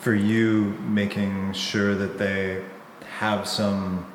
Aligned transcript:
for 0.00 0.14
you 0.14 0.76
making 0.88 1.52
sure 1.52 1.94
that 1.94 2.18
they 2.18 2.64
have 3.18 3.46
some 3.46 4.06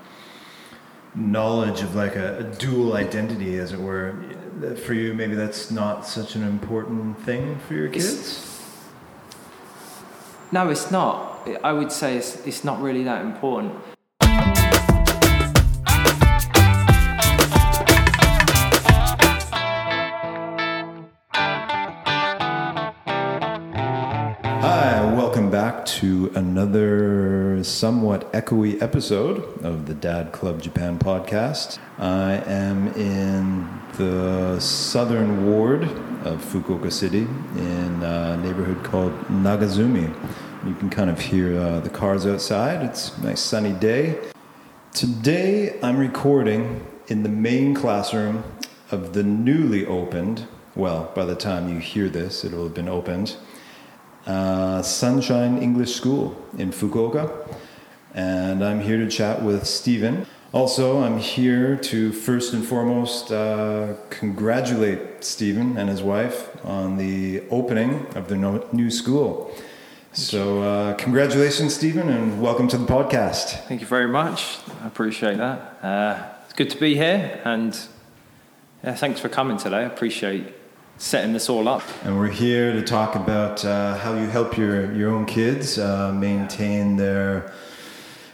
knowledge 1.14 1.82
of 1.82 1.96
like 1.96 2.16
a, 2.16 2.40
a 2.40 2.44
dual 2.44 2.94
identity, 2.96 3.58
as 3.60 3.72
it 3.72 3.80
were. 3.80 4.16
For 4.86 4.94
you, 4.94 5.14
maybe 5.14 5.36
that's 5.36 5.70
not 5.72 6.06
such 6.08 6.36
an 6.36 6.44
important 6.44 7.20
thing 7.24 7.60
for 7.68 7.74
your 7.76 7.86
It's- 7.88 8.04
kids. 8.06 8.52
No, 10.52 10.70
it's 10.70 10.90
not. 10.92 11.48
I 11.64 11.74
would 11.74 11.92
say 11.92 12.18
it's, 12.18 12.46
it's 12.46 12.64
not 12.64 12.82
really 12.82 13.04
that 13.04 13.22
important. 13.26 13.74
To 25.96 26.30
another 26.36 27.64
somewhat 27.64 28.30
echoey 28.34 28.82
episode 28.82 29.38
of 29.64 29.86
the 29.86 29.94
Dad 29.94 30.34
Club 30.34 30.62
Japan 30.62 31.00
podcast. 31.00 31.80
I 31.98 32.34
am 32.46 32.90
in 32.96 33.66
the 33.98 34.60
southern 34.60 35.46
ward 35.46 35.84
of 36.26 36.44
Fukuoka 36.44 36.92
City 36.92 37.22
in 37.56 38.04
a 38.04 38.36
neighborhood 38.44 38.84
called 38.84 39.14
Nagazumi. 39.30 40.14
You 40.68 40.74
can 40.76 40.90
kind 40.90 41.10
of 41.10 41.18
hear 41.18 41.58
uh, 41.58 41.80
the 41.80 41.90
cars 41.90 42.26
outside. 42.26 42.84
It's 42.84 43.18
a 43.18 43.28
nice 43.28 43.40
sunny 43.40 43.72
day. 43.72 44.20
Today 44.92 45.80
I'm 45.82 45.96
recording 45.96 46.86
in 47.08 47.24
the 47.24 47.30
main 47.30 47.74
classroom 47.74 48.44
of 48.92 49.14
the 49.14 49.24
newly 49.24 49.86
opened, 49.86 50.46
well, 50.76 51.10
by 51.16 51.24
the 51.24 51.36
time 51.36 51.70
you 51.70 51.80
hear 51.80 52.10
this, 52.10 52.44
it'll 52.44 52.64
have 52.64 52.74
been 52.74 52.90
opened, 52.90 53.38
uh, 54.26 54.82
Sunshine 54.82 55.58
English 55.58 55.96
School 55.96 56.36
in 56.58 56.72
Fukuoka. 56.72 57.48
And 58.14 58.64
I'm 58.64 58.82
here 58.82 58.98
to 58.98 59.10
chat 59.10 59.42
with 59.42 59.66
Stephen. 59.66 60.26
Also, 60.54 61.04
I'm 61.04 61.18
here 61.18 61.76
to 61.76 62.14
first 62.14 62.54
and 62.54 62.66
foremost 62.66 63.32
uh, 63.32 63.96
congratulate 64.10 65.24
Stephen 65.24 65.78
and 65.78 65.90
his 65.90 66.02
wife 66.02 66.50
on 66.66 66.98
the 66.98 67.44
opening 67.50 68.08
of 68.16 68.30
their 68.30 68.38
no- 68.38 68.66
new 68.72 68.90
school. 68.90 69.52
So, 70.14 70.62
uh, 70.62 70.94
congratulations, 70.94 71.76
Stephen, 71.76 72.08
and 72.08 72.42
welcome 72.42 72.70
to 72.70 72.78
the 72.78 72.86
podcast. 72.86 73.66
Thank 73.68 73.82
you 73.82 73.88
very 73.88 74.08
much. 74.08 74.60
I 74.82 74.88
appreciate 74.88 75.38
that. 75.40 75.84
Uh, 75.84 76.24
it's 76.46 76.54
good 76.54 76.70
to 76.70 76.80
be 76.80 76.96
here, 76.96 77.42
and 77.44 77.78
yeah, 78.82 78.96
thanks 78.96 79.20
for 79.20 79.28
coming 79.28 79.58
today. 79.58 79.80
I 79.80 79.82
appreciate 79.82 80.54
setting 80.98 81.34
this 81.34 81.50
all 81.50 81.68
up. 81.68 81.84
And 82.04 82.18
we're 82.18 82.30
here 82.30 82.74
to 82.74 82.82
talk 82.82 83.16
about 83.16 83.64
uh, 83.66 83.98
how 83.98 84.14
you 84.14 84.28
help 84.28 84.58
your, 84.58 84.94
your 84.94 85.12
own 85.12 85.26
kids 85.26 85.78
uh, 85.78 86.12
maintain 86.14 86.96
their 86.98 87.52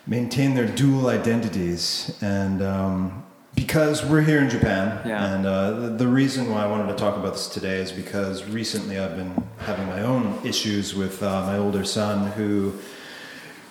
maintain 0.08 0.56
their 0.56 0.68
dual 0.68 1.08
identities. 1.08 2.18
And 2.22 2.62
um, 2.62 3.24
because 3.56 4.04
we're 4.04 4.22
here 4.22 4.42
in 4.42 4.50
Japan, 4.50 5.00
Yeah. 5.08 5.34
and 5.36 5.46
uh, 5.46 5.72
the, 5.72 5.88
the 5.90 6.08
reason 6.08 6.50
why 6.50 6.64
I 6.64 6.68
wanted 6.68 6.88
to 6.88 6.96
talk 6.96 7.18
about 7.18 7.34
this 7.34 7.48
today 7.48 7.78
is 7.78 7.92
because 7.92 8.44
recently 8.46 9.00
I've 9.00 9.16
been 9.16 9.44
having 9.60 9.88
my 9.88 10.02
own 10.02 10.40
issues 10.44 10.96
with 10.96 11.22
uh, 11.22 11.42
my 11.46 11.58
older 11.58 11.84
son 11.86 12.32
who 12.32 12.74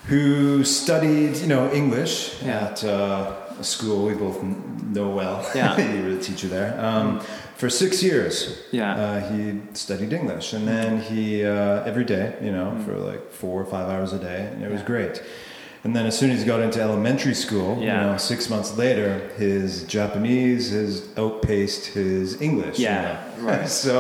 who 0.07 0.65
studied 0.65 1.37
you 1.37 1.47
know 1.47 1.71
English 1.73 2.43
Yeah. 2.43 2.67
at 2.69 2.85
uh, 2.85 3.33
a 3.59 3.65
school 3.65 4.07
we 4.07 4.15
both 4.15 4.43
know 4.43 5.11
well. 5.11 5.45
Yeah. 5.55 5.77
you 5.95 6.05
were 6.05 6.15
the 6.15 6.23
teacher 6.23 6.49
there. 6.49 6.79
Um, 6.81 7.21
for 7.61 7.69
six 7.69 8.03
years, 8.03 8.35
Yeah. 8.73 8.95
uh, 9.05 9.21
he 9.33 9.41
studied 9.75 10.13
English, 10.21 10.47
and 10.57 10.65
then 10.67 11.01
he 11.11 11.45
uh, 11.45 11.85
every 11.91 12.05
day, 12.15 12.27
you 12.47 12.53
know, 12.57 12.69
Mm. 12.75 12.85
for 12.85 12.95
like 13.11 13.23
four 13.41 13.57
or 13.63 13.67
five 13.75 13.87
hours 13.93 14.13
a 14.13 14.19
day, 14.31 14.41
and 14.53 14.63
it 14.67 14.71
was 14.77 14.83
great. 14.93 15.23
And 15.85 15.95
then 15.97 16.05
as 16.07 16.15
soon 16.21 16.31
as 16.31 16.39
he 16.43 16.47
got 16.55 16.61
into 16.67 16.81
elementary 16.89 17.35
school, 17.45 17.71
Yeah. 17.79 17.83
you 17.83 18.07
know, 18.13 18.17
six 18.19 18.41
months 18.51 18.71
later, 18.85 19.09
his 19.39 19.69
Japanese 19.97 20.65
has 20.79 20.91
outpaced 21.23 21.85
his 22.01 22.27
English. 22.49 22.79
you 22.79 22.85
Yeah, 22.87 23.03
know. 23.39 23.47
right. 23.51 23.69
so, 23.85 23.93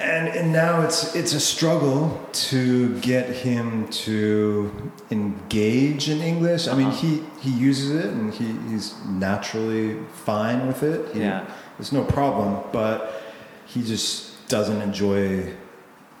and 0.00 0.28
and 0.28 0.52
now 0.52 0.82
it's 0.82 1.14
it's 1.14 1.34
a 1.34 1.40
struggle 1.40 2.20
to 2.32 2.98
get 3.00 3.26
him 3.30 3.88
to 3.88 4.70
engage 5.10 6.08
in 6.08 6.20
English. 6.20 6.68
I 6.68 6.74
mean, 6.74 6.88
Uh-huh. 6.88 6.96
he 7.06 7.22
he 7.40 7.50
uses 7.50 7.90
it, 8.04 8.10
and 8.12 8.32
he, 8.32 8.46
he's 8.70 8.94
naturally 9.08 9.96
fine 10.24 10.66
with 10.66 10.82
it. 10.82 11.00
He- 11.14 11.20
Yeah. 11.20 11.44
there's 11.78 11.92
no 11.92 12.04
problem, 12.04 12.58
but 12.72 13.22
he 13.66 13.82
just 13.82 14.48
doesn't 14.48 14.80
enjoy 14.82 15.52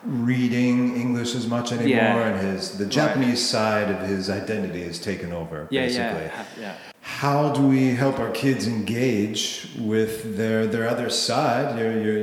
reading 0.04 0.96
English 0.96 1.34
as 1.34 1.46
much 1.46 1.72
anymore, 1.72 1.88
Yeah. 1.88 2.28
and 2.28 2.40
his 2.46 2.78
the 2.78 2.86
Japanese 2.86 3.44
side 3.46 3.90
of 3.90 4.08
his 4.08 4.30
identity 4.30 4.82
is 4.82 4.98
taken 4.98 5.32
over. 5.32 5.66
Yeah, 5.70 5.86
basically. 5.86 6.24
yeah, 6.24 6.44
yeah. 6.60 6.74
How 7.00 7.50
do 7.52 7.62
we 7.62 7.88
help 7.94 8.18
our 8.20 8.30
kids 8.30 8.66
engage 8.66 9.68
with 9.78 10.36
their 10.36 10.66
their 10.66 10.86
other 10.88 11.10
side? 11.10 11.78
Your, 11.78 11.92
your, 12.00 12.16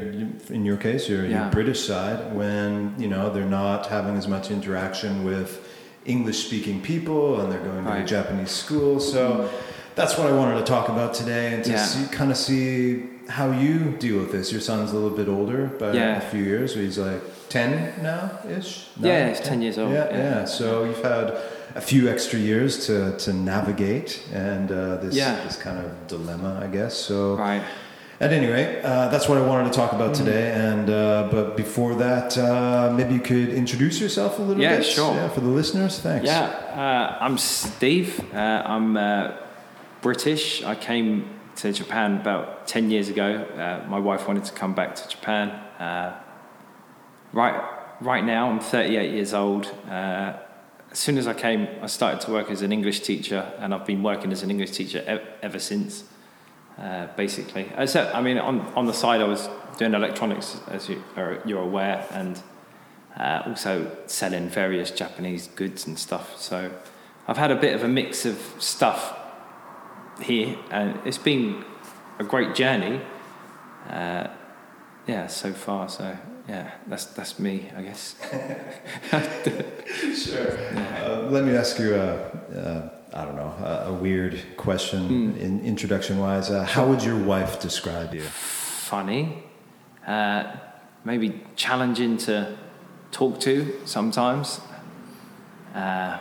in 0.50 0.64
your 0.66 0.78
case, 0.78 1.10
your, 1.10 1.26
your 1.26 1.50
British 1.50 1.86
side, 1.86 2.34
when 2.34 2.96
you 2.98 3.08
know 3.08 3.30
they're 3.34 3.46
not 3.46 3.88
having 3.88 4.16
as 4.16 4.28
much 4.28 4.52
interaction 4.52 5.26
with 5.26 5.68
English-speaking 6.06 6.82
people, 6.82 7.42
and 7.42 7.52
they're 7.52 7.60
going 7.60 7.84
to 7.84 8.04
a 8.04 8.06
Japanese 8.06 8.52
school. 8.52 9.00
So 9.00 9.22
mm-hmm. 9.30 9.56
that's 9.96 10.18
what 10.18 10.28
I 10.28 10.32
wanted 10.32 10.60
to 10.60 10.64
talk 10.64 10.88
about 10.90 11.14
today, 11.14 11.54
and 11.56 11.64
to 11.66 11.72
Yeah. 11.72 11.84
see, 11.84 12.08
kind 12.16 12.32
of 12.32 12.38
see 12.38 13.04
how 13.28 13.52
you 13.52 13.96
deal 13.98 14.20
with 14.20 14.32
this. 14.32 14.52
Your 14.52 14.62
son's 14.62 14.92
a 14.92 14.94
little 14.94 15.18
bit 15.18 15.28
older 15.28 15.66
by 15.80 15.94
Yeah. 15.94 16.18
a 16.18 16.22
few 16.22 16.44
years. 16.44 16.74
So 16.74 16.80
he's 16.80 17.00
like 17.00 17.22
ten 17.50 17.94
now, 18.02 18.30
ish. 18.50 18.88
Yeah, 19.00 19.28
it's 19.28 19.40
10 19.42 19.62
years 19.62 19.78
old, 19.78 19.92
Yeah, 19.94 20.10
yeah. 20.10 20.18
yeah. 20.18 20.46
So 20.46 20.84
you've 20.86 21.04
had 21.04 21.32
a 21.76 21.82
few 21.82 22.10
extra 22.10 22.40
years 22.40 22.86
to, 22.88 23.18
to 23.18 23.34
navigate 23.34 24.22
and 24.34 24.72
uh, 24.72 24.96
this 24.98 25.16
Yeah. 25.16 25.36
this 25.44 25.58
kind 25.58 25.78
of 25.80 25.92
dilemma, 26.08 26.60
I 26.64 26.68
guess. 26.68 26.94
So 26.94 27.36
Right. 27.36 27.62
at 28.22 28.32
any 28.32 28.48
rate, 28.48 28.82
uh, 28.84 29.10
that's 29.12 29.28
what 29.30 29.38
I 29.38 29.42
wanted 29.42 29.72
to 29.72 29.78
talk 29.82 29.92
about 29.94 30.14
Mm-hmm. 30.14 30.26
today. 30.26 30.52
And 30.52 30.90
uh, 30.90 31.28
but 31.32 31.56
before 31.58 31.96
that, 31.96 32.38
uh, 32.38 32.94
maybe 32.98 33.14
you 33.14 33.20
could 33.32 33.50
introduce 33.50 34.00
yourself 34.00 34.40
a 34.40 34.42
little 34.42 34.64
Yeah, 34.64 34.78
bit. 34.78 34.86
sure. 34.86 35.14
Yeah, 35.16 35.30
for 35.30 35.42
the 35.42 35.54
listeners. 35.60 36.00
Thanks. 36.00 36.26
Yeah, 36.26 36.46
uh, 36.84 37.26
I'm 37.26 37.38
Steve. 37.38 38.10
Uh, 38.34 38.74
I'm 38.74 38.96
uh, 38.98 39.32
British. 40.02 40.64
I 40.64 40.76
came 40.76 41.12
to 41.62 41.72
Japan 41.72 42.10
about 42.22 42.68
10 42.68 42.90
years 42.92 43.10
ago. 43.10 43.28
Uh, 43.58 43.90
my 43.90 44.00
wife 44.00 44.28
wanted 44.28 44.44
to 44.46 44.54
come 44.54 44.74
back 44.76 44.96
to 44.96 45.04
Japan. 45.10 45.52
Uh, 47.36 47.40
right, 47.40 47.64
right 48.02 48.24
now, 48.24 48.50
I'm 48.50 48.60
38 48.60 49.12
years 49.12 49.34
old. 49.34 49.68
Uh, 49.90 50.34
as 50.92 51.00
soon 51.00 51.18
as 51.18 51.28
I 51.28 51.34
came, 51.34 51.68
I 51.82 51.88
started 51.88 52.22
to 52.22 52.32
work 52.32 52.50
as 52.50 52.62
an 52.62 52.72
English 52.72 53.02
teacher, 53.02 53.52
and 53.60 53.74
I've 53.74 53.86
been 53.86 54.04
working 54.04 54.32
as 54.32 54.44
an 54.44 54.50
English 54.50 54.72
teacher 54.72 55.22
ever 55.42 55.60
since, 55.60 56.06
uh, 56.80 57.08
basically. 57.18 57.72
Except, 57.78 58.16
I 58.16 58.22
mean, 58.22 58.38
on, 58.38 58.62
on 58.76 58.86
the 58.86 58.94
side, 58.94 59.22
I 59.22 59.26
was 59.26 59.50
doing 59.78 59.94
electronics, 59.94 60.58
as 60.68 60.88
you, 60.90 61.04
are, 61.18 61.42
you're 61.46 61.62
aware, 61.62 62.06
and 62.12 62.42
uh, 63.18 63.44
also 63.46 63.92
selling 64.08 64.50
various 64.50 64.92
Japanese 64.92 65.48
goods 65.48 65.88
and 65.88 66.00
stuff. 66.00 66.40
So 66.40 66.72
I've 67.28 67.38
had 67.38 67.52
a 67.52 67.56
bit 67.56 67.76
of 67.76 67.84
a 67.84 67.88
mix 67.88 68.26
of 68.26 68.40
stuff 68.60 69.18
here, 70.22 70.58
and 70.72 71.00
it's 71.06 71.18
been 71.18 71.66
a 72.20 72.24
great 72.24 72.56
journey. 72.56 73.02
Uh, 73.90 74.28
yeah, 75.08 75.28
so 75.28 75.52
far. 75.54 75.90
So 75.90 76.18
yeah, 76.48 76.72
that's 76.88 77.06
that's 77.06 77.40
me, 77.40 77.70
I 77.78 77.82
guess. 77.82 78.16
Sure. 80.16 80.58
Uh, 81.04 81.28
let 81.30 81.44
me 81.46 81.56
ask 81.56 81.80
you 81.80 81.96
a, 81.96 82.16
uh, 82.56 82.90
I 83.14 83.26
don't 83.26 83.36
know, 83.36 83.54
a, 83.64 83.86
a 83.90 83.94
weird 83.94 84.40
question 84.58 85.08
Hmm. 85.08 85.40
in 85.40 85.62
introduction 85.66 86.20
wise. 86.20 86.50
Uh, 86.50 86.64
how 86.64 86.86
would 86.88 87.04
your 87.04 87.18
wife 87.18 87.60
describe 87.62 88.14
you? 88.14 88.22
Funny, 88.24 89.44
uh, 90.08 90.44
maybe 91.04 91.42
challenging 91.56 92.18
to 92.18 92.56
talk 93.12 93.40
to 93.42 93.74
sometimes. 93.86 94.60
Uh, 95.74 96.18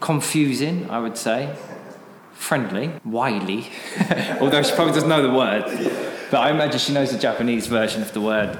confusing, 0.00 0.88
I 0.90 0.98
would 0.98 1.16
say. 1.16 1.54
Friendly, 2.32 2.90
wily, 3.04 3.66
although 4.40 4.62
she 4.62 4.74
probably 4.74 4.94
doesn't 4.94 5.08
know 5.10 5.22
the 5.22 5.34
word. 5.34 5.64
But 6.30 6.38
I 6.40 6.50
imagine 6.50 6.78
she 6.78 6.92
knows 6.94 7.10
the 7.12 7.18
Japanese 7.18 7.66
version 7.66 8.00
of 8.00 8.12
the 8.14 8.20
word. 8.22 8.58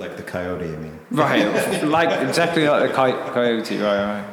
Like 0.00 0.16
the 0.16 0.22
coyote, 0.22 0.64
I 0.64 0.76
mean. 0.78 0.98
Right, 1.10 1.84
like 1.84 2.26
exactly 2.26 2.66
like 2.66 2.88
the 2.88 2.94
coy- 2.94 3.32
coyote, 3.34 3.76
right, 3.76 4.02
right. 4.02 4.24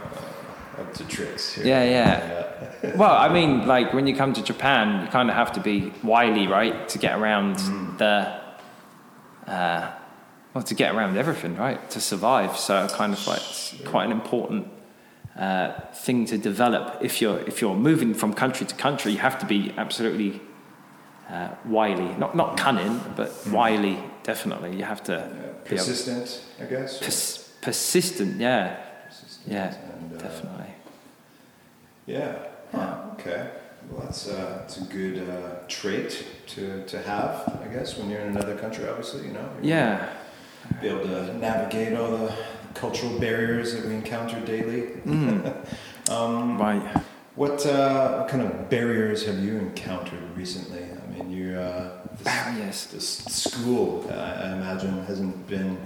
Up 0.79 0.93
to 0.93 1.03
tricks. 1.03 1.55
Here. 1.55 1.65
Yeah, 1.65 1.83
yeah. 1.83 2.95
Well, 2.95 3.13
I 3.13 3.27
mean, 3.27 3.67
like 3.67 3.93
when 3.93 4.07
you 4.07 4.15
come 4.15 4.31
to 4.31 4.41
Japan, 4.41 5.03
you 5.03 5.11
kind 5.11 5.29
of 5.29 5.35
have 5.35 5.51
to 5.53 5.59
be 5.59 5.91
wily, 6.03 6.47
right, 6.47 6.87
to 6.87 6.97
get 6.97 7.19
around 7.19 7.57
the, 7.97 8.39
uh, 9.45 9.91
well, 10.53 10.63
to 10.63 10.73
get 10.73 10.95
around 10.95 11.17
everything, 11.17 11.57
right, 11.57 11.89
to 11.89 11.99
survive. 11.99 12.55
So, 12.55 12.87
kind 12.87 13.11
of 13.11 13.27
like 13.27 13.39
it's 13.39 13.75
quite 13.85 14.05
an 14.05 14.13
important 14.13 14.67
uh, 15.37 15.73
thing 15.93 16.25
to 16.27 16.37
develop. 16.37 16.99
If 17.01 17.21
you're 17.21 17.39
if 17.39 17.59
you're 17.59 17.75
moving 17.75 18.13
from 18.13 18.33
country 18.33 18.65
to 18.67 18.75
country, 18.75 19.11
you 19.11 19.17
have 19.17 19.37
to 19.39 19.45
be 19.45 19.73
absolutely 19.77 20.39
uh, 21.29 21.49
wily, 21.65 22.15
not 22.17 22.35
not 22.35 22.57
cunning, 22.57 22.99
but 23.15 23.31
wily. 23.51 23.97
Definitely, 24.23 24.75
you 24.75 24.83
have 24.83 25.03
to 25.03 25.29
be 25.69 25.75
able- 25.75 25.85
Persistent, 25.85 26.41
I 26.61 26.65
guess. 26.65 26.99
pers- 26.99 27.49
persistent. 27.61 28.39
Yeah, 28.39 28.75
Yeah, 29.45 29.73
And, 29.99 30.13
uh, 30.13 30.23
definitely. 30.23 30.71
Yeah. 32.05 32.35
Huh, 32.71 32.97
okay. 33.13 33.49
Well, 33.89 34.01
that's 34.05 34.27
uh, 34.27 34.57
that's 34.59 34.77
a 34.77 34.83
good 34.83 35.29
uh, 35.29 35.65
trait 35.67 36.25
to, 36.47 36.83
to 36.85 37.01
have, 37.03 37.59
I 37.63 37.67
guess, 37.73 37.97
when 37.97 38.09
you're 38.09 38.19
in 38.21 38.29
another 38.35 38.55
country. 38.55 38.87
Obviously, 38.87 39.27
you 39.27 39.33
know. 39.33 39.49
Yeah. 39.61 40.09
Be 40.81 40.89
able 40.89 41.03
to 41.03 41.37
navigate 41.37 41.97
all 41.97 42.11
the 42.11 42.33
cultural 42.73 43.17
barriers 43.19 43.73
that 43.73 43.85
we 43.85 43.93
encounter 43.93 44.39
daily. 44.41 44.81
Mm. 45.05 45.55
Um, 46.09 46.57
Right. 46.57 46.81
What 47.35 47.65
uh, 47.65 48.19
what 48.19 48.29
kind 48.29 48.41
of 48.43 48.69
barriers 48.69 49.25
have 49.25 49.39
you 49.39 49.57
encountered 49.57 50.23
recently? 50.37 50.83
I 51.19 51.23
your 51.25 51.59
uh, 51.59 51.89
this, 52.13 52.23
Barriers. 52.23 52.87
this 52.87 53.25
school, 53.25 54.05
uh, 54.09 54.13
I 54.13 54.53
imagine, 54.53 55.03
hasn't 55.05 55.47
been 55.47 55.77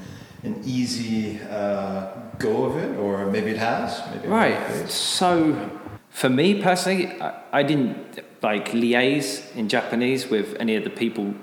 an 0.43 0.61
easy 0.65 1.39
uh, 1.49 2.07
go 2.39 2.65
of 2.65 2.77
it, 2.77 2.97
or 2.97 3.25
maybe 3.27 3.51
it 3.51 3.57
has. 3.57 4.01
Maybe 4.13 4.27
Right. 4.27 4.89
So, 4.89 5.69
for 6.09 6.29
me 6.29 6.61
personally, 6.61 7.21
I, 7.21 7.59
I 7.59 7.63
didn't 7.63 8.19
like 8.41 8.69
liaise 8.71 9.55
in 9.55 9.69
Japanese 9.69 10.27
with 10.29 10.55
any 10.59 10.75
of 10.75 10.83
the 10.83 10.89
people 10.89 11.33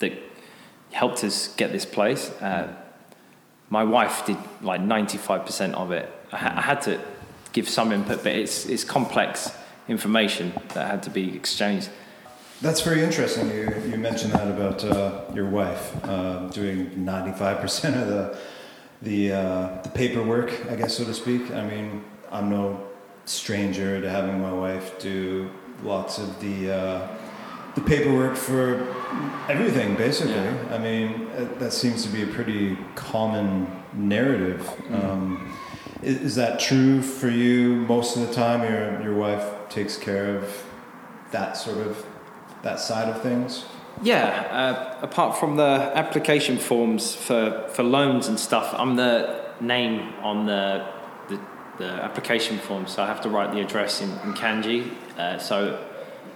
that 0.00 0.12
helped 0.90 1.24
us 1.24 1.48
get 1.56 1.72
this 1.72 1.86
place. 1.86 2.30
Uh, 2.40 2.74
my 3.70 3.84
wife 3.84 4.26
did 4.26 4.36
like 4.60 4.82
ninety-five 4.82 5.46
percent 5.46 5.74
of 5.74 5.90
it. 5.92 6.10
I, 6.30 6.36
ha- 6.36 6.54
I 6.56 6.60
had 6.60 6.82
to 6.82 7.00
give 7.52 7.68
some 7.68 7.92
input, 7.92 8.22
but 8.22 8.32
it's 8.32 8.66
it's 8.66 8.84
complex 8.84 9.50
information 9.88 10.52
that 10.74 10.86
had 10.86 11.02
to 11.04 11.10
be 11.10 11.34
exchanged. 11.34 11.88
That's 12.62 12.80
very 12.80 13.02
interesting. 13.02 13.50
You, 13.50 13.74
you 13.90 13.96
mentioned 13.98 14.34
that 14.34 14.46
about 14.46 14.84
uh, 14.84 15.22
your 15.34 15.48
wife 15.48 15.96
uh, 16.04 16.46
doing 16.50 16.90
95% 16.90 18.00
of 18.00 18.06
the, 18.06 18.38
the, 19.02 19.32
uh, 19.32 19.82
the 19.82 19.88
paperwork, 19.88 20.52
I 20.70 20.76
guess, 20.76 20.96
so 20.96 21.04
to 21.04 21.12
speak. 21.12 21.50
I 21.50 21.68
mean, 21.68 22.04
I'm 22.30 22.50
no 22.50 22.80
stranger 23.24 24.00
to 24.00 24.08
having 24.08 24.40
my 24.40 24.52
wife 24.52 24.96
do 25.00 25.50
lots 25.82 26.18
of 26.18 26.40
the, 26.40 26.70
uh, 26.72 27.08
the 27.74 27.80
paperwork 27.80 28.36
for 28.36 28.94
everything, 29.48 29.96
basically. 29.96 30.34
Yeah. 30.34 30.68
I 30.70 30.78
mean, 30.78 31.30
uh, 31.36 31.48
that 31.58 31.72
seems 31.72 32.04
to 32.04 32.10
be 32.10 32.22
a 32.22 32.28
pretty 32.28 32.78
common 32.94 33.66
narrative. 33.92 34.60
Mm-hmm. 34.60 34.94
Um, 34.94 35.58
is, 36.00 36.20
is 36.20 36.34
that 36.36 36.60
true 36.60 37.02
for 37.02 37.28
you 37.28 37.74
most 37.74 38.16
of 38.16 38.28
the 38.28 38.32
time? 38.32 38.62
Your, 38.62 39.02
your 39.02 39.14
wife 39.16 39.68
takes 39.68 39.96
care 39.96 40.36
of 40.36 40.64
that 41.32 41.56
sort 41.56 41.78
of 41.78 42.06
that 42.62 42.80
side 42.80 43.08
of 43.08 43.20
things. 43.22 43.64
Yeah, 44.02 44.96
uh, 45.00 45.04
apart 45.04 45.36
from 45.38 45.56
the 45.56 45.92
application 45.94 46.58
forms 46.58 47.14
for, 47.14 47.68
for 47.74 47.82
loans 47.82 48.26
and 48.28 48.38
stuff, 48.38 48.74
I'm 48.76 48.96
the 48.96 49.42
name 49.60 50.14
on 50.22 50.46
the, 50.46 50.86
the, 51.28 51.40
the 51.78 51.84
application 51.84 52.58
form, 52.58 52.86
so 52.86 53.02
I 53.02 53.06
have 53.06 53.20
to 53.22 53.28
write 53.28 53.52
the 53.52 53.60
address 53.60 54.00
in, 54.00 54.10
in 54.10 54.34
kanji. 54.34 54.90
Uh, 55.18 55.38
so 55.38 55.84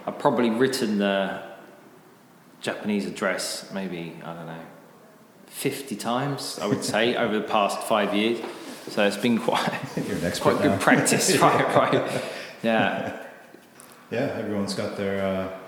I've 0.05 0.19
probably 0.19 0.49
written 0.49 0.99
the 0.99 1.41
Japanese 2.61 3.05
address 3.05 3.69
maybe, 3.73 4.15
I 4.23 4.33
don't 4.33 4.45
know, 4.45 4.65
50 5.47 5.95
times, 5.95 6.59
I 6.61 6.67
would 6.67 6.83
say, 6.83 7.15
over 7.23 7.37
the 7.39 7.47
past 7.47 7.81
five 7.83 8.13
years. 8.13 8.39
So 8.89 9.05
it's 9.05 9.17
been 9.17 9.39
quite, 9.39 9.67
You're 10.07 10.17
an 10.17 10.23
expert 10.23 10.43
quite 10.55 10.63
now. 10.65 10.71
good 10.71 10.81
practice, 10.81 11.37
right? 11.41 11.75
Right. 11.75 12.23
Yeah. 12.63 13.23
Yeah, 14.09 14.37
everyone's 14.39 14.73
got 14.73 14.95
their 14.95 15.21
uh, 15.25 15.59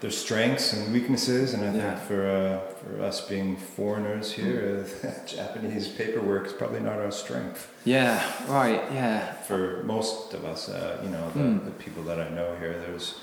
their 0.00 0.10
strengths 0.10 0.72
and 0.72 0.92
weaknesses, 0.92 1.52
and 1.54 1.62
I 1.62 1.66
Yeah. 1.74 1.94
think 1.96 2.08
for 2.08 2.26
uh, 2.26 2.58
for 2.80 3.02
us 3.02 3.20
being 3.28 3.56
foreigners 3.56 4.32
here, 4.32 4.84
uh, 5.04 5.08
Japanese 5.26 5.88
paperwork 5.88 6.46
is 6.46 6.52
probably 6.52 6.80
not 6.80 6.98
our 6.98 7.10
strength. 7.12 7.68
Yeah, 7.84 8.22
right, 8.48 8.82
yeah. 8.92 9.32
For 9.48 9.82
most 9.84 10.32
of 10.34 10.44
us, 10.44 10.68
uh, 10.68 10.98
you 11.04 11.10
know, 11.10 11.28
the, 11.34 11.40
Hmm. 11.42 11.64
the 11.66 11.70
people 11.72 12.02
that 12.04 12.18
I 12.18 12.28
know 12.30 12.56
here, 12.58 12.74
there's 12.86 13.14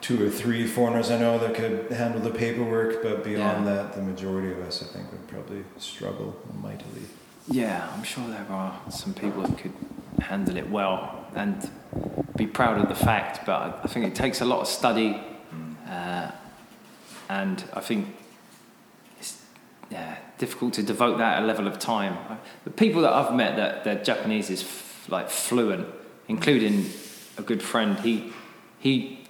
two 0.00 0.26
or 0.26 0.30
three 0.30 0.66
foreigners 0.66 1.10
I 1.10 1.18
know 1.18 1.38
that 1.38 1.54
could 1.54 1.90
handle 1.92 2.20
the 2.20 2.30
paperwork, 2.38 3.02
but 3.02 3.22
beyond 3.24 3.66
Yeah. 3.66 3.74
that, 3.74 3.92
the 3.94 4.02
majority 4.02 4.50
of 4.52 4.60
us, 4.66 4.82
I 4.82 4.86
think, 4.92 5.10
would 5.12 5.26
probably 5.28 5.64
struggle 5.78 6.34
mightily. 6.62 7.04
Yeah, 7.48 7.88
I'm 7.94 8.02
sure 8.04 8.24
there 8.28 8.46
are 8.50 8.72
some 8.90 9.12
people 9.14 9.42
that 9.42 9.58
could 9.58 9.72
handle 10.20 10.56
it 10.56 10.68
well 10.70 11.26
and 11.34 11.68
be 12.36 12.46
proud 12.46 12.80
of 12.80 12.88
the 12.88 12.94
fact, 12.94 13.44
but 13.46 13.80
I 13.84 13.88
think 13.88 14.06
it 14.06 14.14
takes 14.14 14.40
a 14.40 14.44
lot 14.44 14.60
of 14.60 14.66
study, 14.68 15.20
uh, 15.88 16.30
and 17.28 17.64
I 17.72 17.80
think 17.80 18.14
it's 19.18 19.42
yeah, 19.90 20.16
difficult 20.38 20.74
to 20.74 20.82
devote 20.82 21.18
that 21.18 21.42
a 21.42 21.46
level 21.46 21.66
of 21.66 21.78
time. 21.78 22.38
The 22.64 22.70
people 22.70 23.02
that 23.02 23.12
I've 23.12 23.34
met 23.34 23.56
that 23.56 23.84
that 23.84 24.04
Japanese 24.04 24.50
is 24.50 24.62
f- 24.62 25.06
like 25.08 25.30
fluent, 25.30 25.86
including 26.28 26.86
a 27.38 27.42
good 27.42 27.62
friend. 27.62 27.98
He 28.00 28.32
he 28.78 29.24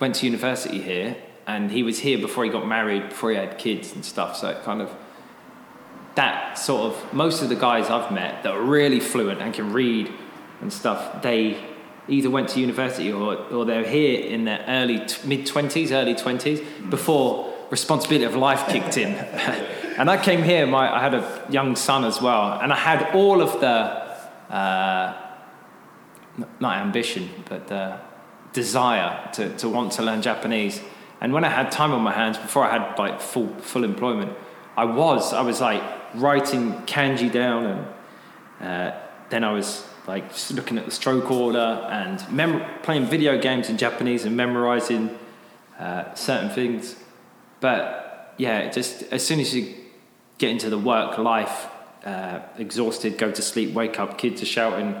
went 0.00 0.16
to 0.16 0.26
university 0.26 0.80
here, 0.80 1.16
and 1.46 1.70
he 1.70 1.82
was 1.82 2.00
here 2.00 2.18
before 2.18 2.44
he 2.44 2.50
got 2.50 2.66
married, 2.66 3.08
before 3.10 3.30
he 3.30 3.36
had 3.36 3.58
kids 3.58 3.92
and 3.94 4.04
stuff. 4.04 4.36
So 4.36 4.48
it 4.48 4.62
kind 4.62 4.80
of 4.80 4.94
that 6.14 6.58
sort 6.58 6.92
of 6.92 7.12
most 7.12 7.42
of 7.42 7.48
the 7.48 7.56
guys 7.56 7.90
I've 7.90 8.12
met 8.12 8.42
that 8.44 8.52
are 8.52 8.62
really 8.62 9.00
fluent 9.00 9.40
and 9.40 9.52
can 9.52 9.72
read 9.72 10.12
and 10.60 10.72
stuff, 10.72 11.22
they 11.22 11.58
either 12.08 12.30
went 12.30 12.48
to 12.50 12.60
university 12.60 13.12
or, 13.12 13.36
or 13.36 13.64
they're 13.64 13.88
here 13.88 14.20
in 14.26 14.44
their 14.44 14.64
early 14.68 15.06
mid 15.24 15.46
twenties, 15.46 15.92
early 15.92 16.14
twenties 16.14 16.60
before 16.90 17.52
responsibility 17.70 18.24
of 18.24 18.36
life 18.36 18.68
kicked 18.68 18.96
in. 18.96 19.14
and 19.98 20.10
I 20.10 20.22
came 20.22 20.42
here, 20.42 20.66
my 20.66 20.94
I 20.94 21.00
had 21.00 21.14
a 21.14 21.46
young 21.50 21.76
son 21.76 22.04
as 22.04 22.20
well, 22.20 22.60
and 22.60 22.72
I 22.72 22.76
had 22.76 23.14
all 23.14 23.40
of 23.40 23.60
the 23.60 24.54
uh, 24.54 25.14
not 26.60 26.76
ambition, 26.78 27.30
but 27.48 27.68
the 27.68 27.98
desire 28.52 29.30
to, 29.32 29.56
to 29.56 29.68
want 29.68 29.92
to 29.92 30.02
learn 30.02 30.22
Japanese. 30.22 30.80
And 31.20 31.32
when 31.32 31.44
I 31.44 31.48
had 31.48 31.70
time 31.70 31.92
on 31.92 32.02
my 32.02 32.12
hands, 32.12 32.38
before 32.38 32.64
I 32.64 32.78
had 32.78 32.98
like 32.98 33.20
full 33.20 33.48
full 33.58 33.84
employment, 33.84 34.32
I 34.76 34.84
was 34.84 35.32
I 35.32 35.42
was 35.42 35.60
like 35.60 35.82
writing 36.14 36.72
kanji 36.86 37.30
down, 37.32 37.64
and 37.64 37.86
uh, 38.60 38.96
then 39.30 39.44
I 39.44 39.52
was 39.52 39.86
like 40.06 40.30
just 40.32 40.52
looking 40.52 40.78
at 40.78 40.84
the 40.84 40.90
stroke 40.90 41.30
order 41.30 41.86
and 41.90 42.24
mem- 42.30 42.62
playing 42.82 43.06
video 43.06 43.40
games 43.40 43.70
in 43.70 43.76
Japanese 43.76 44.24
and 44.24 44.36
memorizing 44.36 45.16
uh, 45.78 46.14
certain 46.14 46.50
things. 46.50 46.96
But 47.60 48.34
yeah, 48.36 48.70
just 48.70 49.02
as 49.04 49.26
soon 49.26 49.40
as 49.40 49.54
you 49.54 49.74
get 50.38 50.50
into 50.50 50.68
the 50.68 50.78
work 50.78 51.18
life, 51.18 51.68
uh, 52.04 52.40
exhausted, 52.58 53.16
go 53.16 53.30
to 53.30 53.42
sleep, 53.42 53.72
wake 53.72 53.98
up, 53.98 54.18
kids 54.18 54.42
are 54.42 54.46
shouting, 54.46 55.00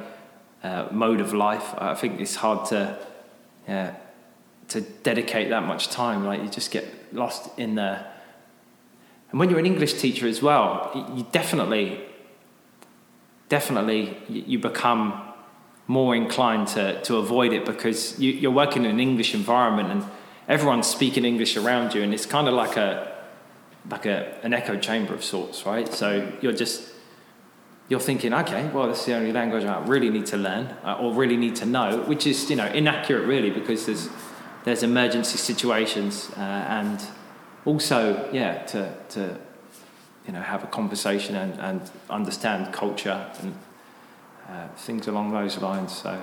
uh, 0.62 0.88
mode 0.90 1.20
of 1.20 1.34
life. 1.34 1.74
I 1.76 1.94
think 1.94 2.20
it's 2.20 2.36
hard 2.36 2.66
to, 2.68 2.98
yeah, 3.68 3.94
to 4.68 4.80
dedicate 4.80 5.50
that 5.50 5.64
much 5.64 5.88
time. 5.88 6.24
Like 6.24 6.42
you 6.42 6.48
just 6.48 6.70
get 6.70 6.86
lost 7.12 7.50
in 7.58 7.74
the. 7.74 8.04
And 9.30 9.40
when 9.40 9.50
you're 9.50 9.58
an 9.58 9.66
English 9.66 9.94
teacher 9.94 10.26
as 10.26 10.40
well, 10.40 10.90
you 11.14 11.26
definitely, 11.32 12.00
definitely, 13.48 14.16
you 14.28 14.58
become 14.58 15.20
more 15.86 16.14
inclined 16.14 16.68
to, 16.68 17.00
to 17.02 17.16
avoid 17.16 17.52
it 17.52 17.64
because 17.64 18.18
you, 18.18 18.32
you're 18.32 18.50
working 18.50 18.84
in 18.84 18.90
an 18.92 19.00
English 19.00 19.34
environment 19.34 19.90
and 19.90 20.04
everyone's 20.48 20.86
speaking 20.86 21.24
English 21.24 21.56
around 21.56 21.94
you, 21.94 22.02
and 22.02 22.14
it's 22.14 22.26
kind 22.26 22.48
of 22.48 22.54
like 22.54 22.76
a 22.76 23.12
like 23.90 24.06
a, 24.06 24.38
an 24.42 24.54
echo 24.54 24.78
chamber 24.78 25.12
of 25.12 25.22
sorts, 25.22 25.66
right? 25.66 25.92
So 25.92 26.32
you're 26.40 26.54
just 26.54 26.90
you're 27.88 28.00
thinking, 28.00 28.32
okay, 28.32 28.70
well, 28.70 28.88
this 28.88 29.00
is 29.00 29.06
the 29.06 29.14
only 29.14 29.32
language 29.32 29.64
I 29.64 29.84
really 29.84 30.08
need 30.08 30.24
to 30.26 30.38
learn 30.38 30.66
uh, 30.84 30.96
or 30.98 31.12
really 31.12 31.36
need 31.36 31.56
to 31.56 31.66
know, 31.66 31.98
which 32.06 32.26
is 32.26 32.48
you 32.48 32.56
know 32.56 32.66
inaccurate 32.66 33.26
really 33.26 33.50
because 33.50 33.86
there's 33.86 34.08
there's 34.64 34.82
emergency 34.82 35.36
situations 35.36 36.30
uh, 36.36 36.40
and 36.40 37.00
also 37.66 38.30
yeah 38.32 38.62
to 38.64 38.94
to 39.10 39.38
you 40.26 40.32
know 40.32 40.40
have 40.40 40.64
a 40.64 40.66
conversation 40.66 41.36
and, 41.36 41.58
and 41.60 41.90
understand 42.08 42.72
culture 42.72 43.30
and 43.40 43.54
uh, 44.48 44.68
things 44.76 45.06
along 45.08 45.32
those 45.32 45.58
lines. 45.58 45.92
So. 45.96 46.20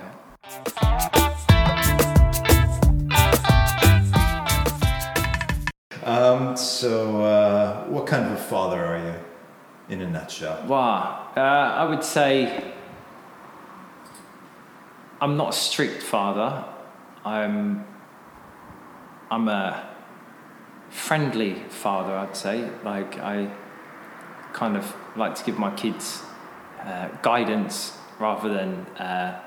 Um, 6.04 6.56
so, 6.56 7.22
uh, 7.22 7.84
what 7.86 8.06
kind 8.06 8.26
of 8.26 8.32
a 8.32 8.36
father 8.36 8.84
are 8.84 8.98
you, 8.98 9.14
in 9.88 10.02
a 10.02 10.10
nutshell? 10.10 10.66
Wow. 10.66 11.30
Uh, 11.36 11.40
I 11.40 11.84
would 11.84 12.02
say 12.02 12.72
I'm 15.20 15.36
not 15.36 15.50
a 15.50 15.52
strict 15.52 16.02
father. 16.02 16.64
I'm 17.24 17.86
I'm 19.30 19.46
a 19.46 19.88
friendly 20.90 21.54
father. 21.68 22.12
I'd 22.16 22.36
say. 22.36 22.68
Like 22.84 23.18
I 23.20 23.48
kind 24.52 24.76
of 24.76 24.94
like 25.16 25.34
to 25.36 25.44
give 25.44 25.58
my 25.58 25.70
kids 25.74 26.22
uh, 26.84 27.08
guidance 27.22 27.96
rather 28.18 28.52
than 28.52 28.86
uh, 28.98 29.40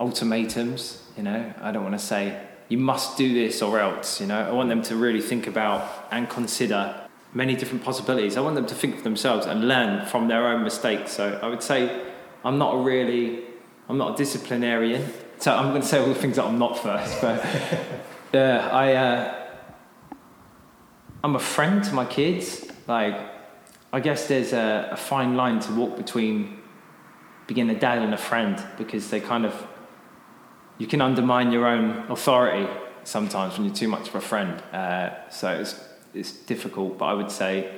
ultimatums. 0.00 1.02
You 1.16 1.22
know, 1.24 1.52
I 1.60 1.72
don't 1.72 1.82
want 1.82 1.98
to 1.98 2.04
say 2.04 2.40
you 2.68 2.78
must 2.78 3.16
do 3.16 3.32
this 3.32 3.62
or 3.62 3.78
else. 3.78 4.20
You 4.20 4.26
know, 4.26 4.40
I 4.40 4.52
want 4.52 4.68
them 4.68 4.82
to 4.82 4.96
really 4.96 5.20
think 5.20 5.46
about 5.46 6.08
and 6.10 6.28
consider 6.28 7.08
many 7.32 7.56
different 7.56 7.84
possibilities. 7.84 8.36
I 8.36 8.40
want 8.40 8.54
them 8.54 8.66
to 8.66 8.74
think 8.74 8.96
for 8.96 9.02
themselves 9.02 9.46
and 9.46 9.68
learn 9.68 10.06
from 10.06 10.28
their 10.28 10.46
own 10.48 10.62
mistakes. 10.64 11.12
So 11.12 11.38
I 11.42 11.48
would 11.48 11.62
say 11.62 12.04
I'm 12.44 12.58
not 12.58 12.74
a 12.74 12.78
really, 12.78 13.40
I'm 13.88 13.98
not 13.98 14.14
a 14.14 14.16
disciplinarian. 14.16 15.04
So 15.38 15.54
I'm 15.54 15.70
going 15.70 15.82
to 15.82 15.86
say 15.86 15.98
all 15.98 16.06
the 16.06 16.14
things 16.14 16.36
that 16.36 16.44
I'm 16.44 16.58
not 16.58 16.78
first. 16.78 17.20
But 17.20 17.44
uh, 18.34 18.68
I, 18.72 18.94
uh, 18.94 19.46
I'm 21.22 21.36
a 21.36 21.40
friend 21.40 21.82
to 21.84 21.94
my 21.94 22.04
kids. 22.04 22.67
Like, 22.88 23.20
I 23.92 24.00
guess 24.00 24.26
there's 24.26 24.52
a, 24.52 24.88
a 24.92 24.96
fine 24.96 25.36
line 25.36 25.60
to 25.60 25.72
walk 25.74 25.96
between 25.96 26.58
being 27.46 27.70
a 27.70 27.78
dad 27.78 27.98
and 27.98 28.12
a 28.14 28.18
friend 28.18 28.62
because 28.76 29.10
they 29.10 29.20
kind 29.20 29.44
of, 29.44 29.66
you 30.78 30.86
can 30.86 31.00
undermine 31.00 31.52
your 31.52 31.66
own 31.66 32.10
authority 32.10 32.66
sometimes 33.04 33.56
when 33.56 33.66
you're 33.66 33.74
too 33.74 33.88
much 33.88 34.08
of 34.08 34.14
a 34.14 34.20
friend. 34.20 34.60
Uh, 34.72 35.28
so 35.28 35.60
it's, 35.60 35.78
it's 36.14 36.32
difficult, 36.32 36.98
but 36.98 37.04
I 37.04 37.14
would 37.14 37.30
say, 37.30 37.74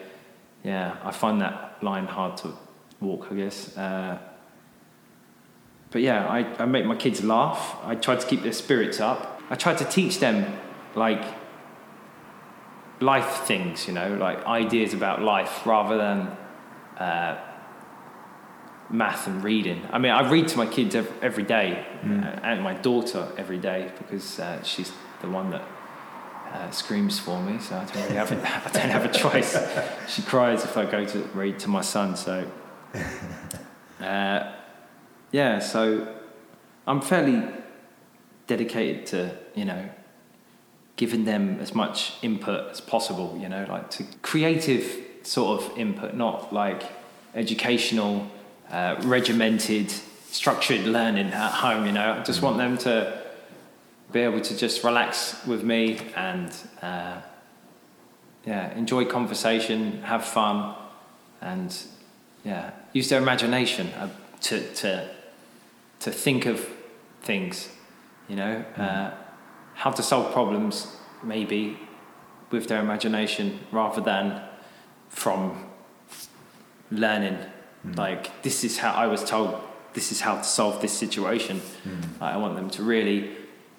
yeah, 0.63 0.97
I 1.03 1.11
find 1.11 1.41
that 1.41 1.83
line 1.83 2.07
hard 2.07 2.37
to 2.39 2.53
walk, 3.01 3.29
I 3.31 3.35
guess. 3.35 3.77
Uh, 3.77 4.19
but 5.91 6.03
yeah, 6.03 6.29
I, 6.29 6.63
I 6.63 6.67
make 6.67 6.85
my 6.85 6.95
kids 6.95 7.25
laugh. 7.25 7.77
I 7.85 7.97
try 7.97 8.15
to 8.15 8.27
keep 8.27 8.43
their 8.43 8.53
spirits 8.53 9.01
up. 9.01 9.43
I 9.51 9.57
try 9.57 9.75
to 9.75 9.85
teach 9.85 10.21
them 10.21 10.57
like 10.95 11.25
life 13.01 13.47
things, 13.47 13.87
you 13.87 13.95
know, 13.95 14.15
like 14.17 14.45
ideas 14.47 14.95
about 14.95 15.23
life 15.23 15.67
rather 15.67 15.97
than 15.97 16.37
uh, 16.99 17.39
math 18.91 19.27
and 19.27 19.43
reading. 19.43 19.87
I 19.91 19.99
mean, 19.99 20.13
I 20.13 20.29
read 20.29 20.49
to 20.49 20.59
my 20.59 20.67
kids 20.67 20.95
every 20.95 21.45
day 21.45 21.87
mm. 22.03 22.41
and 22.43 22.63
my 22.63 22.75
daughter 22.75 23.29
every 23.39 23.59
day 23.59 23.91
because 23.99 24.39
uh, 24.39 24.63
she's 24.63 24.93
the 25.23 25.29
one 25.29 25.51
that 25.51 25.63
uh, 26.53 26.71
screams 26.71 27.19
for 27.19 27.41
me, 27.43 27.59
so 27.59 27.77
I 27.77 27.85
don't 27.85 28.03
really 28.03 28.17
have 28.17 28.33
a, 28.33 28.37
I 28.69 28.71
don't 28.73 28.91
have 28.91 29.05
a 29.05 29.13
choice. 29.13 29.57
she 30.09 30.23
cries 30.23 30.65
if 30.65 30.77
I 30.77 30.85
go 30.85 31.05
to 31.05 31.19
read 31.35 31.59
to 31.61 31.69
my 31.69 31.81
son, 31.81 32.17
so 32.17 32.51
uh, 34.01 34.53
yeah, 35.31 35.59
so 35.61 36.13
I'm 36.87 37.01
fairly 37.01 37.49
dedicated 38.49 39.07
to 39.07 39.39
you 39.55 39.65
know 39.65 39.89
giving 41.01 41.25
them 41.25 41.59
as 41.61 41.75
much 41.75 42.13
input 42.21 42.71
as 42.71 42.79
possible. 42.79 43.35
You 43.41 43.49
know, 43.49 43.65
like 43.71 43.91
to 43.93 44.05
creative 44.21 44.85
sort 45.23 45.63
of 45.63 45.79
input, 45.79 46.13
not 46.15 46.53
like 46.53 46.83
educational, 47.35 48.31
uh, 48.71 48.97
regimented, 49.05 49.91
structured 50.31 50.85
learning 50.85 51.29
at 51.29 51.53
home. 51.53 51.87
You 51.87 51.93
know, 51.93 52.19
I 52.21 52.23
just 52.23 52.43
want 52.43 52.59
them 52.59 52.77
to 52.79 53.19
be 54.13 54.21
able 54.21 54.43
to 54.43 54.55
just 54.55 54.85
relax 54.85 55.47
with 55.47 55.65
me 55.65 55.99
and 56.17 56.53
uh, 56.83 57.23
yeah, 58.45 58.77
enjoy 58.77 59.07
conversation, 59.07 60.03
have 60.03 60.27
fun, 60.27 60.75
and 61.41 61.75
yeah, 62.45 62.73
use 62.93 63.09
their 63.09 63.23
imagination 63.23 63.87
uh, 63.95 64.11
to 64.43 64.57
to 64.75 65.09
to 66.01 66.11
think 66.11 66.45
of 66.45 66.69
things. 67.23 67.71
You 68.29 68.37
know, 68.37 68.65
mm. 68.77 68.81
uh, 68.81 69.15
how 69.81 69.91
to 69.91 70.03
solve 70.03 70.31
problems 70.31 70.95
maybe 71.23 71.79
with 72.51 72.69
their 72.69 72.81
imagination 72.81 73.59
rather 73.73 74.03
than 74.03 74.43
from 75.09 75.65
learning. 76.91 77.39
Mm. 77.87 77.97
Like 77.97 78.43
this 78.43 78.63
is 78.63 78.77
how 78.77 78.93
I 78.93 79.07
was 79.07 79.25
told. 79.25 79.59
This 79.95 80.13
is 80.13 80.21
how 80.21 80.37
to 80.37 80.45
solve 80.45 80.83
this 80.83 80.93
situation. 80.93 81.63
Mm. 81.85 82.21
I 82.21 82.37
want 82.37 82.57
them 82.57 82.69
to 82.71 82.83
really 82.83 83.35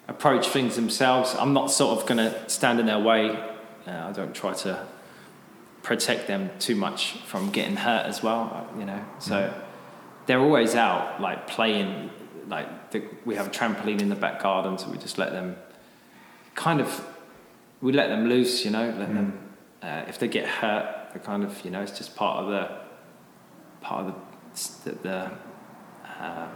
approach 0.08 0.48
things 0.48 0.74
themselves. 0.74 1.36
I'm 1.38 1.52
not 1.52 1.70
sort 1.70 1.96
of 1.96 2.06
going 2.08 2.18
to 2.18 2.50
stand 2.50 2.80
in 2.80 2.86
their 2.86 2.98
way. 2.98 3.30
Uh, 3.86 4.08
I 4.08 4.10
don't 4.10 4.34
try 4.34 4.54
to 4.54 4.84
protect 5.84 6.26
them 6.26 6.50
too 6.58 6.74
much 6.74 7.12
from 7.26 7.52
getting 7.52 7.76
hurt 7.76 8.06
as 8.06 8.24
well, 8.24 8.68
you 8.76 8.84
know. 8.84 9.04
So 9.20 9.36
mm. 9.36 9.54
they're 10.26 10.40
always 10.40 10.74
out, 10.74 11.20
like 11.20 11.46
playing. 11.46 12.10
Like 12.48 12.90
the, 12.90 13.04
we 13.24 13.36
have 13.36 13.46
a 13.46 13.50
trampoline 13.50 14.00
in 14.00 14.08
the 14.08 14.16
back 14.16 14.42
garden, 14.42 14.76
so 14.78 14.90
we 14.90 14.98
just 14.98 15.16
let 15.16 15.30
them 15.30 15.54
kind 16.54 16.80
of 16.80 17.06
we 17.80 17.92
let 17.92 18.08
them 18.08 18.28
loose, 18.28 18.64
you 18.64 18.70
know. 18.70 18.86
Let 18.86 19.10
mm. 19.10 19.14
them 19.14 19.48
uh, 19.82 20.04
if 20.08 20.18
they 20.18 20.28
get 20.28 20.46
hurt, 20.46 21.10
they 21.12 21.20
kind 21.20 21.42
of 21.42 21.64
you 21.64 21.70
know 21.70 21.82
it's 21.82 21.96
just 21.96 22.14
part 22.14 22.44
of 22.44 22.50
the 22.50 22.78
part 23.80 24.06
of 24.06 24.14
the 24.14 24.90
the, 24.90 24.98
the 25.02 25.30
uh, 26.20 26.48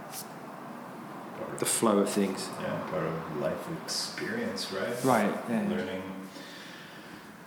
the 1.59 1.65
flow 1.65 1.99
of 1.99 2.09
things. 2.09 2.49
Yeah, 2.61 2.79
part 2.89 3.03
of 3.03 3.41
life 3.41 3.67
experience, 3.83 4.71
right? 4.71 5.03
Right. 5.03 5.33
Yeah. 5.49 5.67
Learning, 5.69 6.03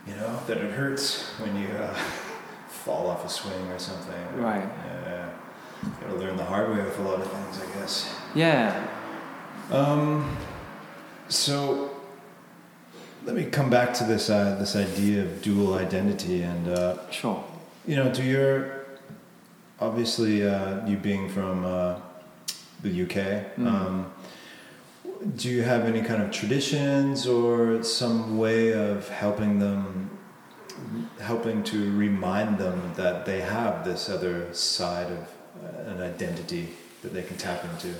you 0.07 0.15
know, 0.15 0.39
that 0.47 0.57
it 0.57 0.71
hurts 0.71 1.23
when 1.39 1.55
you 1.59 1.67
uh, 1.69 1.93
fall 2.67 3.07
off 3.07 3.25
a 3.25 3.29
swing 3.29 3.67
or 3.69 3.79
something. 3.79 4.37
Right. 4.37 4.67
Yeah. 4.85 5.29
You 5.83 5.91
gotta 6.01 6.15
learn 6.15 6.37
the 6.37 6.45
hard 6.45 6.69
way 6.69 6.83
with 6.83 6.99
a 6.99 7.01
lot 7.01 7.19
of 7.19 7.31
things, 7.31 7.59
I 7.59 7.79
guess. 7.79 8.15
Yeah. 8.35 8.87
Um. 9.71 10.37
So. 11.27 11.90
Let 13.23 13.35
me 13.35 13.45
come 13.45 13.69
back 13.69 13.93
to 13.95 14.03
this 14.03 14.29
uh, 14.29 14.55
this 14.59 14.75
idea 14.75 15.23
of 15.23 15.41
dual 15.41 15.75
identity 15.75 16.41
and 16.41 16.67
uh, 16.67 16.97
sure. 17.11 17.43
You 17.85 17.95
know, 17.95 18.11
to 18.11 18.23
your 18.23 18.81
obviously 19.79 20.47
uh, 20.47 20.85
you 20.87 20.97
being 20.97 21.29
from 21.29 21.63
uh, 21.63 21.99
the 22.81 23.03
UK. 23.03 23.55
Mm. 23.57 23.67
Um, 23.67 24.13
do 25.35 25.49
you 25.49 25.61
have 25.61 25.85
any 25.85 26.01
kind 26.01 26.21
of 26.21 26.31
traditions 26.31 27.27
or 27.27 27.83
some 27.83 28.39
way 28.39 28.73
of 28.73 29.07
helping 29.09 29.59
them, 29.59 30.17
helping 31.19 31.63
to 31.65 31.95
remind 31.95 32.57
them 32.57 32.93
that 32.95 33.25
they 33.25 33.41
have 33.41 33.85
this 33.85 34.09
other 34.09 34.51
side 34.51 35.11
of 35.11 35.29
uh, 35.63 35.91
an 35.91 36.01
identity 36.01 36.69
that 37.03 37.13
they 37.13 37.21
can 37.21 37.37
tap 37.37 37.63
into? 37.65 37.93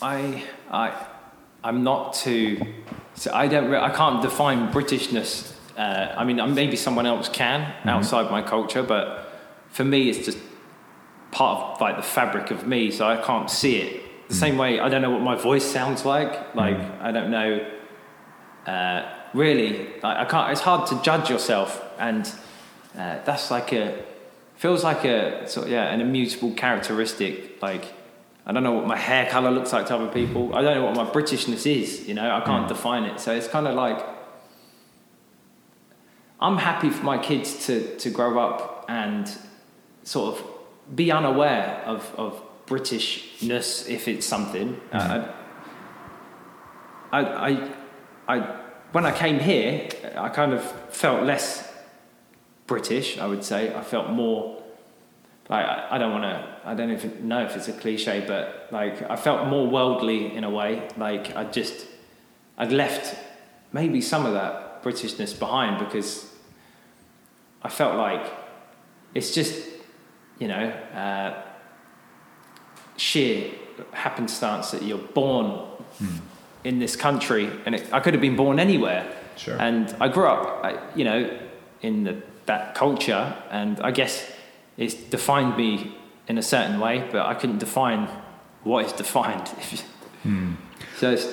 I, 0.00 0.44
I, 0.70 1.06
I'm 1.64 1.82
not 1.82 2.14
too. 2.14 2.60
So 3.14 3.32
I 3.32 3.48
don't. 3.48 3.74
I 3.74 3.90
can't 3.90 4.22
define 4.22 4.72
Britishness. 4.72 5.52
Uh, 5.76 6.14
I 6.16 6.24
mean, 6.24 6.54
maybe 6.54 6.76
someone 6.76 7.06
else 7.06 7.28
can 7.28 7.62
mm-hmm. 7.62 7.88
outside 7.88 8.30
my 8.30 8.42
culture, 8.42 8.82
but 8.82 9.32
for 9.70 9.84
me, 9.84 10.08
it's 10.08 10.24
just 10.24 10.38
part 11.32 11.74
of 11.74 11.80
like 11.80 11.96
the 11.96 12.02
fabric 12.02 12.52
of 12.52 12.66
me. 12.66 12.92
So 12.92 13.08
I 13.08 13.16
can't 13.16 13.50
see 13.50 13.78
it 13.78 14.04
the 14.28 14.34
same 14.34 14.58
way, 14.58 14.80
I 14.80 14.88
don't 14.88 15.02
know 15.02 15.10
what 15.10 15.20
my 15.20 15.36
voice 15.36 15.64
sounds 15.64 16.04
like. 16.04 16.54
Like 16.54 16.76
mm. 16.76 17.00
I 17.00 17.12
don't 17.12 17.30
know. 17.30 17.70
Uh, 18.66 19.08
really, 19.34 19.86
like, 20.02 20.16
I 20.16 20.24
can't. 20.24 20.52
It's 20.52 20.60
hard 20.60 20.86
to 20.88 21.02
judge 21.02 21.28
yourself, 21.28 21.82
and 21.98 22.26
uh, 22.96 23.18
that's 23.24 23.50
like 23.50 23.72
a 23.72 24.02
feels 24.56 24.84
like 24.84 25.04
a 25.04 25.46
sort 25.48 25.66
of, 25.66 25.72
yeah 25.72 25.92
an 25.92 26.00
immutable 26.00 26.52
characteristic. 26.52 27.60
Like 27.62 27.84
I 28.46 28.52
don't 28.52 28.62
know 28.62 28.72
what 28.72 28.86
my 28.86 28.96
hair 28.96 29.28
color 29.30 29.50
looks 29.50 29.72
like 29.72 29.86
to 29.86 29.96
other 29.96 30.08
people. 30.08 30.54
I 30.54 30.60
don't 30.62 30.74
know 30.74 30.84
what 30.84 30.96
my 30.96 31.06
Britishness 31.06 31.66
is. 31.66 32.06
You 32.06 32.14
know, 32.14 32.30
I 32.30 32.40
can't 32.40 32.66
mm. 32.66 32.68
define 32.68 33.04
it. 33.04 33.18
So 33.18 33.34
it's 33.34 33.48
kind 33.48 33.66
of 33.66 33.74
like 33.74 34.04
I'm 36.40 36.58
happy 36.58 36.90
for 36.90 37.04
my 37.04 37.18
kids 37.18 37.66
to 37.66 37.96
to 37.98 38.10
grow 38.10 38.38
up 38.38 38.84
and 38.88 39.30
sort 40.02 40.34
of 40.34 40.46
be 40.94 41.10
unaware 41.10 41.82
of 41.86 42.14
of 42.16 42.42
Britishness, 42.66 43.88
if 43.88 44.08
it's 44.08 44.26
something. 44.26 44.80
Mm-hmm. 44.90 45.30
I, 47.12 47.20
I, 47.20 47.70
I, 48.26 48.40
when 48.92 49.04
I 49.04 49.12
came 49.12 49.38
here, 49.38 49.88
I 50.16 50.28
kind 50.30 50.52
of 50.52 50.62
felt 50.90 51.24
less 51.24 51.70
British. 52.66 53.18
I 53.18 53.26
would 53.26 53.44
say 53.44 53.74
I 53.74 53.82
felt 53.82 54.10
more 54.10 54.62
like 55.48 55.66
I, 55.66 55.98
don't 55.98 56.12
want 56.12 56.24
to. 56.24 56.58
I 56.64 56.74
don't 56.74 56.90
even 56.90 57.28
know 57.28 57.44
if 57.44 57.56
it's 57.56 57.68
a 57.68 57.72
cliche, 57.72 58.24
but 58.26 58.68
like 58.70 59.08
I 59.10 59.16
felt 59.16 59.48
more 59.48 59.66
worldly 59.66 60.34
in 60.34 60.44
a 60.44 60.50
way. 60.50 60.88
Like 60.96 61.36
I 61.36 61.44
just, 61.44 61.86
I'd 62.56 62.72
left 62.72 63.16
maybe 63.72 64.00
some 64.00 64.26
of 64.26 64.32
that 64.34 64.82
Britishness 64.82 65.38
behind 65.38 65.78
because 65.84 66.30
I 67.62 67.68
felt 67.68 67.96
like 67.96 68.32
it's 69.14 69.34
just, 69.34 69.68
you 70.38 70.48
know. 70.48 70.68
Uh, 70.94 71.42
sheer 72.96 73.52
happenstance 73.92 74.70
that 74.70 74.82
you're 74.82 74.98
born 74.98 75.46
mm. 76.00 76.20
in 76.62 76.78
this 76.78 76.96
country, 76.96 77.50
and 77.66 77.74
it, 77.74 77.92
I 77.92 78.00
could 78.00 78.14
have 78.14 78.20
been 78.20 78.36
born 78.36 78.58
anywhere. 78.58 79.10
Sure. 79.36 79.60
And 79.60 79.94
I 80.00 80.08
grew 80.08 80.26
up, 80.26 80.96
you 80.96 81.04
know, 81.04 81.38
in 81.82 82.04
the, 82.04 82.22
that 82.46 82.74
culture, 82.74 83.34
and 83.50 83.80
I 83.80 83.90
guess 83.90 84.30
it's 84.76 84.94
defined 84.94 85.56
me 85.56 85.96
in 86.26 86.38
a 86.38 86.42
certain 86.42 86.80
way, 86.80 87.08
but 87.10 87.26
I 87.26 87.34
couldn't 87.34 87.58
define 87.58 88.08
what 88.62 88.86
is 88.86 88.92
defined. 88.92 89.46
mm. 90.24 90.56
So 90.96 91.12
it's, 91.12 91.28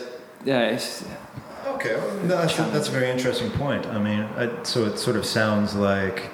yeah, 0.46 0.70
it's. 0.70 1.06
Okay, 1.66 1.96
well, 1.96 2.18
that's, 2.24 2.58
a, 2.60 2.64
that's 2.64 2.90
a 2.90 2.92
very 2.92 3.10
interesting 3.10 3.52
point. 3.52 3.86
I 3.86 4.00
mean, 4.00 4.22
I, 4.36 4.64
so 4.64 4.86
it 4.86 4.98
sort 4.98 5.16
of 5.16 5.26
sounds 5.26 5.76
like 5.76 6.30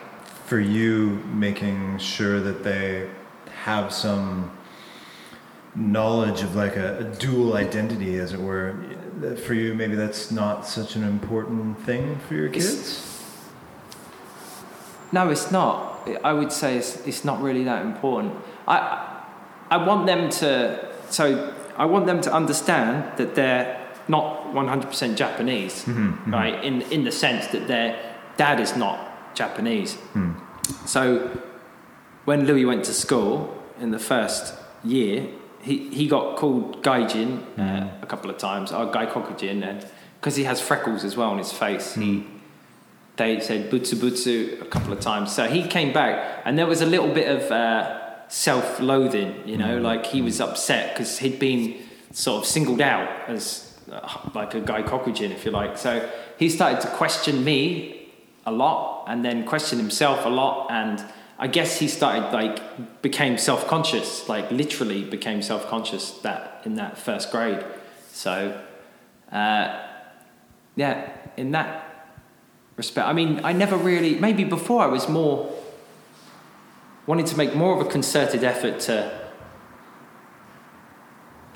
for 0.46 0.60
you 0.60 1.22
making 1.34 1.98
sure 1.98 2.40
that 2.40 2.64
they 2.64 3.10
have 3.64 3.94
some 3.94 4.58
knowledge 5.76 6.42
of 6.42 6.56
like 6.56 6.76
a, 6.76 7.00
a, 7.00 7.04
dual 7.04 7.56
identity, 7.56 8.18
as 8.18 8.34
it 8.34 8.40
were. 8.40 8.76
For 9.46 9.54
you, 9.54 9.74
maybe 9.74 9.96
that's 9.96 10.32
not 10.32 10.66
such 10.66 10.96
an 10.96 11.04
important 11.04 11.80
thing 11.82 12.18
for 12.28 12.36
your 12.36 12.50
kids. 12.50 12.74
It's, 12.74 13.24
no, 15.12 15.30
it's 15.30 15.52
not. 15.52 15.97
I 16.24 16.34
would 16.34 16.52
say 16.52 16.78
it's, 16.78 17.06
it's 17.08 17.24
not 17.26 17.42
really 17.42 17.64
that 17.66 17.86
important. 17.86 18.34
I 18.68 18.78
I 19.70 19.78
want 19.78 20.06
them 20.08 20.30
to. 20.42 20.50
So 21.10 21.54
I 21.78 21.86
want 21.86 22.06
them 22.06 22.22
to 22.22 22.34
understand 22.34 23.04
that 23.18 23.36
they're 23.36 23.76
not 24.08 24.26
100% 24.54 25.16
Japanese, 25.18 25.84
Mm-hmm, 25.86 26.34
right? 26.34 26.64
In 26.64 26.82
in 26.92 27.04
the 27.04 27.12
sense 27.12 27.48
that 27.48 27.68
their 27.68 27.96
dad 28.38 28.60
is 28.60 28.76
not 28.76 28.98
Japanese. 29.36 29.96
Hmm. 30.14 30.32
So 30.86 31.30
when 32.26 32.46
Louis 32.46 32.66
went 32.66 32.86
to 32.86 32.94
school 32.94 33.54
in 33.82 33.92
the 33.92 34.00
first 34.00 34.54
year, 34.84 35.28
he, 35.62 35.90
he 35.90 36.08
got 36.08 36.38
called 36.38 36.84
Gaijin 36.84 37.40
Hmm. 37.56 37.62
uh, 37.62 37.88
a 38.02 38.06
couple 38.06 38.30
of 38.30 38.38
times, 38.38 38.72
or 38.72 38.84
and 38.96 39.86
because 40.20 40.36
he 40.36 40.46
has 40.46 40.60
freckles 40.62 41.04
as 41.04 41.16
well 41.18 41.30
on 41.30 41.38
his 41.38 41.52
face, 41.52 41.96
he 41.96 42.20
Hmm. 42.20 42.37
They 43.18 43.40
said 43.40 43.70
butsu 43.72 43.96
butsu 43.96 44.62
a 44.62 44.66
couple 44.66 44.94
of 44.94 45.00
times. 45.00 45.36
So 45.36 45.48
he 45.48 45.68
came 45.68 45.92
back, 45.92 46.42
and 46.46 46.58
there 46.58 46.68
was 46.68 46.82
a 46.82 46.86
little 46.86 47.14
bit 47.14 47.28
of 47.28 47.52
uh, 47.52 48.28
self-loathing, 48.30 49.48
you 49.48 49.58
know, 49.58 49.80
like 49.80 50.06
he 50.06 50.22
was 50.22 50.40
upset 50.40 50.94
because 50.94 51.18
he'd 51.20 51.40
been 51.40 51.76
sort 52.12 52.44
of 52.44 52.48
singled 52.48 52.82
out 52.82 53.10
as 53.28 53.78
uh, 53.92 54.30
like 54.34 54.54
a 54.54 54.62
Gaikokujin, 54.62 55.32
if 55.32 55.46
you 55.46 55.52
like. 55.52 55.78
So 55.78 56.10
he 56.38 56.50
started 56.50 56.82
to 56.82 56.88
question 56.90 57.44
me 57.44 58.10
a 58.46 58.52
lot, 58.52 59.06
and 59.08 59.26
then 59.26 59.46
question 59.46 59.78
himself 59.80 60.26
a 60.26 60.30
lot, 60.30 60.72
and 60.72 61.04
I 61.40 61.48
guess 61.48 61.80
he 61.80 61.88
started 61.88 62.32
like 62.32 63.02
became 63.02 63.38
self-conscious, 63.38 64.30
like 64.30 64.50
literally 64.52 65.04
became 65.04 65.42
self-conscious 65.42 66.12
that 66.22 66.62
in 66.66 66.76
that 66.76 66.98
first 66.98 67.32
grade. 67.32 67.66
So. 68.12 68.62
Uh, 69.32 69.84
yeah, 70.78 71.12
in 71.36 71.52
that 71.52 71.87
respect. 72.78 73.08
I 73.08 73.14
mean, 73.14 73.42
I 73.44 73.54
never 73.54 73.76
really, 73.76 74.20
maybe 74.20 74.44
before 74.44 74.84
I 74.84 74.88
was 74.88 75.10
more, 75.10 75.52
wanting 77.08 77.26
to 77.26 77.36
make 77.36 77.56
more 77.56 77.80
of 77.80 77.86
a 77.86 77.90
concerted 77.90 78.44
effort 78.44 78.80
to 78.82 79.30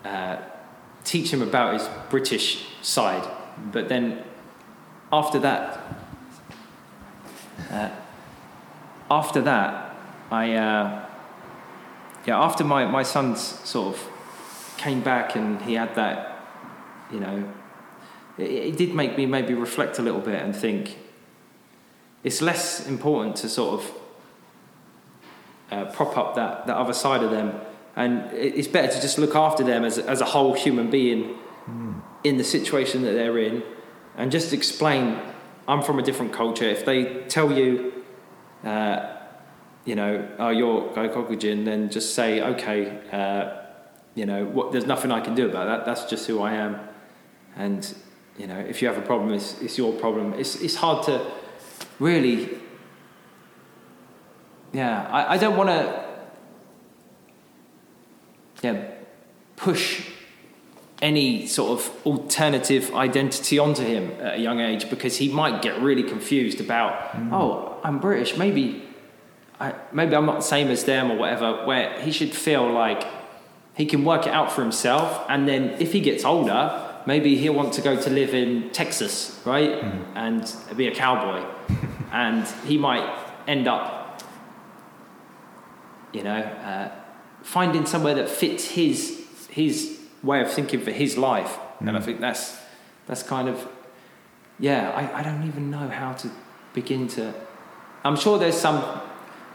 uh, 0.04 0.38
teach 1.04 1.32
him 1.32 1.42
about 1.42 1.76
his 1.76 1.88
British 2.10 2.66
side. 2.82 3.30
But 3.72 3.88
then 3.88 4.24
after 5.14 5.40
that, 5.40 5.96
uh, 7.70 7.90
after 9.12 9.42
that, 9.42 9.96
I, 10.32 10.54
uh, 10.54 11.06
yeah, 12.26 12.42
after 12.42 12.64
my, 12.64 12.86
my 12.86 13.04
son's 13.04 13.42
sort 13.42 13.96
of 13.96 14.10
came 14.78 15.02
back 15.02 15.36
and 15.36 15.62
he 15.62 15.76
had 15.76 15.94
that, 15.96 16.48
you 17.12 17.20
know, 17.20 17.54
it, 18.40 18.50
it 18.50 18.78
did 18.78 18.96
make 18.96 19.18
me 19.18 19.28
maybe 19.28 19.54
reflect 19.54 20.00
a 20.00 20.02
little 20.02 20.22
bit 20.22 20.42
and 20.42 20.56
think 20.56 20.98
it's 22.24 22.42
less 22.42 22.88
important 22.88 23.36
to 23.38 23.50
sort 23.50 23.82
of 23.82 23.92
uh, 25.72 25.86
prop 25.86 26.18
up 26.18 26.36
that, 26.36 26.68
that 26.68 26.78
other 26.78 26.94
side 26.94 27.24
of 27.24 27.32
them. 27.32 27.60
And 27.96 28.32
it's 28.34 28.68
better 28.68 28.94
to 28.94 29.02
just 29.02 29.18
look 29.18 29.36
after 29.36 29.64
them 29.64 29.84
as, 29.84 29.98
as 29.98 30.22
a 30.22 30.26
whole 30.26 30.54
human 30.54 30.90
being 30.90 31.38
in 32.24 32.38
the 32.38 32.44
situation 32.44 33.02
that 33.04 33.12
they're 33.12 33.38
in 33.38 33.64
and 34.16 34.32
just 34.32 34.54
explain 34.54 35.20
I'm 35.68 35.82
from 35.82 36.00
a 36.00 36.02
different 36.02 36.34
culture. 36.34 36.66
If 36.66 36.86
they 36.86 37.24
tell 37.28 37.52
you 37.52 37.94
uh, 38.64 39.18
you 39.86 39.96
know 39.96 40.28
oh 40.38 40.50
you're 40.50 40.90
Gaikokujin 40.94 41.66
then 41.66 41.90
just 41.90 42.14
say 42.14 42.42
okay 42.42 43.00
uh, 43.12 43.58
you 44.16 44.26
know 44.26 44.46
what, 44.46 44.72
there's 44.72 44.86
nothing 44.86 45.12
I 45.12 45.22
can 45.22 45.36
do 45.36 45.50
about 45.50 45.66
that. 45.66 45.86
That's 45.86 46.10
just 46.10 46.28
who 46.28 46.42
I 46.42 46.54
am. 46.54 46.80
And 47.56 47.94
you 48.38 48.48
know 48.48 48.60
if 48.60 48.82
you 48.82 48.88
have 48.88 48.98
a 48.98 49.06
problem 49.06 49.34
it's, 49.34 49.60
it's 49.62 49.78
your 49.78 49.94
problem. 49.94 50.34
It's, 50.34 50.56
it's 50.62 50.76
hard 50.76 51.04
to 51.06 51.26
really 52.02 52.50
yeah 54.74 55.08
I, 55.12 55.36
I 55.36 55.38
don't 55.38 55.56
want 55.56 55.70
to 55.70 56.04
yeah 58.64 58.90
push 59.56 60.08
any 61.00 61.46
sort 61.46 61.80
of 61.80 62.06
alternative 62.06 62.94
identity 62.96 63.60
onto 63.60 63.84
him 63.84 64.12
at 64.20 64.36
a 64.36 64.40
young 64.40 64.60
age 64.60 64.90
because 64.90 65.18
he 65.18 65.30
might 65.30 65.62
get 65.62 65.80
really 65.80 66.04
confused 66.04 66.60
about 66.60 67.12
mm. 67.12 67.32
oh 67.32 67.80
I'm 67.84 68.00
British 68.00 68.36
maybe 68.36 68.84
I, 69.60 69.76
maybe 69.92 70.16
I'm 70.16 70.26
not 70.26 70.38
the 70.38 70.50
same 70.56 70.70
as 70.70 70.86
them 70.86 71.12
or 71.12 71.18
whatever 71.18 71.66
where 71.68 72.02
he 72.02 72.12
should 72.12 72.34
feel 72.34 72.68
like 72.72 73.06
he 73.76 73.86
can 73.86 74.04
work 74.04 74.26
it 74.26 74.34
out 74.34 74.52
for 74.52 74.64
himself 74.64 75.24
and 75.30 75.48
then 75.48 75.76
if 75.80 75.94
he 75.94 76.00
gets 76.00 76.26
older 76.26 76.91
maybe 77.06 77.36
he'll 77.36 77.54
want 77.54 77.74
to 77.74 77.82
go 77.82 78.00
to 78.00 78.10
live 78.10 78.34
in 78.34 78.70
Texas 78.72 79.42
right? 79.46 79.82
Hmm. 79.82 80.18
And 80.18 80.56
be 80.76 80.88
a 80.88 80.96
cowboy. 80.96 81.46
And 82.14 82.46
he 82.66 82.78
might 82.78 83.08
end 83.48 83.70
up 83.70 84.22
you 86.12 86.24
know 86.24 86.40
uh, 86.40 86.92
finding 87.42 87.86
somewhere 87.86 88.16
that 88.16 88.30
fits 88.30 88.66
his 88.66 89.26
his 89.50 89.98
way 90.22 90.42
of 90.42 90.52
thinking 90.52 90.82
for 90.82 90.92
his 90.92 91.18
life. 91.18 91.58
And 91.80 91.90
I 91.92 92.00
hmm. 92.00 92.06
think 92.06 92.20
that's 92.20 92.58
that's 93.08 93.24
kind 93.24 93.48
of 93.48 93.68
yeah 94.60 94.92
I, 94.92 95.20
I 95.20 95.24
don't 95.24 95.48
even 95.48 95.72
know 95.72 95.88
how 95.88 96.14
to 96.14 96.30
begin 96.74 97.08
to 97.10 97.34
I'm 98.04 98.16
sure 98.16 98.38
there's 98.38 98.60
some 98.60 98.84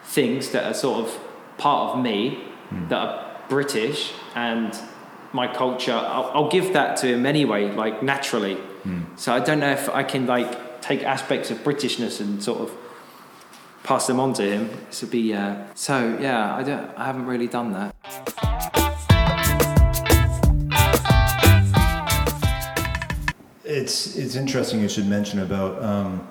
things 0.04 0.50
that 0.50 0.64
are 0.64 0.74
sort 0.74 1.04
of 1.04 1.18
part 1.59 1.96
of 1.96 2.02
me 2.02 2.37
hmm. 2.70 2.88
that 2.88 2.98
are 2.98 3.40
British 3.48 4.12
and 4.35 4.76
my 5.37 5.46
culture. 5.46 5.92
I'll, 5.92 6.31
I'll 6.35 6.51
give 6.51 6.72
that 6.72 6.96
to 6.99 7.07
him 7.07 7.27
anyway 7.27 7.70
like 7.70 8.03
naturally. 8.03 8.59
So 9.16 9.33
I 9.35 9.40
don't 9.40 9.59
know 9.59 9.72
if 9.72 9.88
I 9.90 10.05
can 10.05 10.27
like 10.27 10.81
take 10.81 11.03
aspects 11.03 11.51
of 11.51 11.59
Britishness 11.64 12.20
and 12.20 12.40
sort 12.42 12.61
of 12.61 12.70
pass 13.83 14.07
them 14.07 14.20
on 14.20 14.33
to 14.35 14.42
him. 14.42 14.70
This 14.88 15.03
would 15.03 15.11
be 15.11 15.35
uh, 15.35 15.57
so 15.75 16.16
yeah 16.20 16.55
I 16.55 16.62
don't 16.62 16.90
I 16.96 17.05
haven't 17.07 17.27
really 17.27 17.49
done 17.49 17.72
that. 17.72 17.94
It's 23.64 24.16
it's 24.16 24.37
interesting 24.37 24.81
you 24.81 24.88
should 24.88 25.09
mention 25.09 25.40
about 25.40 25.83
um, 25.83 26.29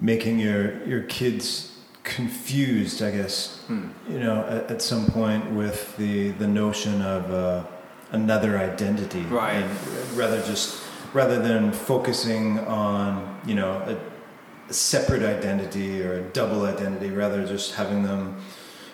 making 0.00 0.38
your 0.38 0.82
your 0.86 1.02
kids 1.04 1.78
confused. 2.02 3.02
I 3.02 3.10
guess 3.10 3.64
you 4.08 4.18
know 4.18 4.44
at, 4.54 4.70
at 4.72 4.82
some 4.82 5.06
point 5.06 5.50
with 5.52 5.96
the 5.96 6.32
the 6.32 6.46
notion 6.46 7.00
of 7.00 7.30
uh, 7.30 7.64
another 8.12 8.58
identity, 8.58 9.22
Right. 9.22 9.54
And 9.54 9.70
rather 10.16 10.40
just 10.42 10.82
rather 11.12 11.40
than 11.42 11.72
focusing 11.72 12.58
on 12.60 13.40
you 13.46 13.54
know 13.54 13.72
a, 13.86 13.96
a 14.70 14.72
separate 14.72 15.22
identity 15.22 16.02
or 16.02 16.14
a 16.14 16.22
double 16.32 16.64
identity, 16.64 17.10
rather 17.10 17.46
just 17.46 17.74
having 17.74 18.02
them. 18.02 18.36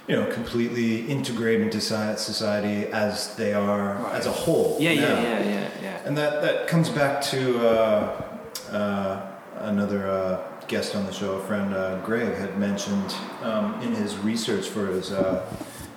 You 0.09 0.14
know, 0.14 0.31
completely 0.33 1.05
integrate 1.09 1.61
into 1.61 1.81
society 1.81 2.87
as 2.92 3.35
they 3.35 3.52
are 3.52 3.94
Right. 3.94 4.14
as 4.14 4.26
a 4.26 4.31
whole. 4.31 4.76
yeah 4.79 4.92
yeah 4.92 5.00
now. 5.00 5.20
yeah 5.20 5.40
yeah 5.44 5.68
yeah 5.83 5.98
And 6.07 6.16
that, 6.16 6.42
that 6.42 6.68
comes 6.68 6.88
back 6.88 7.20
to 7.33 7.40
uh, 7.68 8.22
uh, 8.70 9.26
another 9.59 10.07
uh, 10.09 10.38
guest 10.68 10.94
on 10.94 11.07
the 11.07 11.12
show, 11.12 11.33
a 11.33 11.40
friend 11.48 11.74
uh, 11.74 11.98
Greg 12.05 12.33
had 12.37 12.57
mentioned 12.57 13.16
um, 13.42 13.81
in 13.83 13.92
his 13.96 14.16
research 14.18 14.68
for 14.68 14.87
his, 14.87 15.11
uh, 15.11 15.44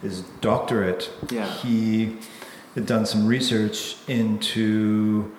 his 0.01 0.21
doctorate. 0.41 1.11
Yeah. 1.29 1.45
He 1.45 2.17
done 2.85 3.05
some 3.05 3.27
research 3.27 3.97
into 4.07 5.35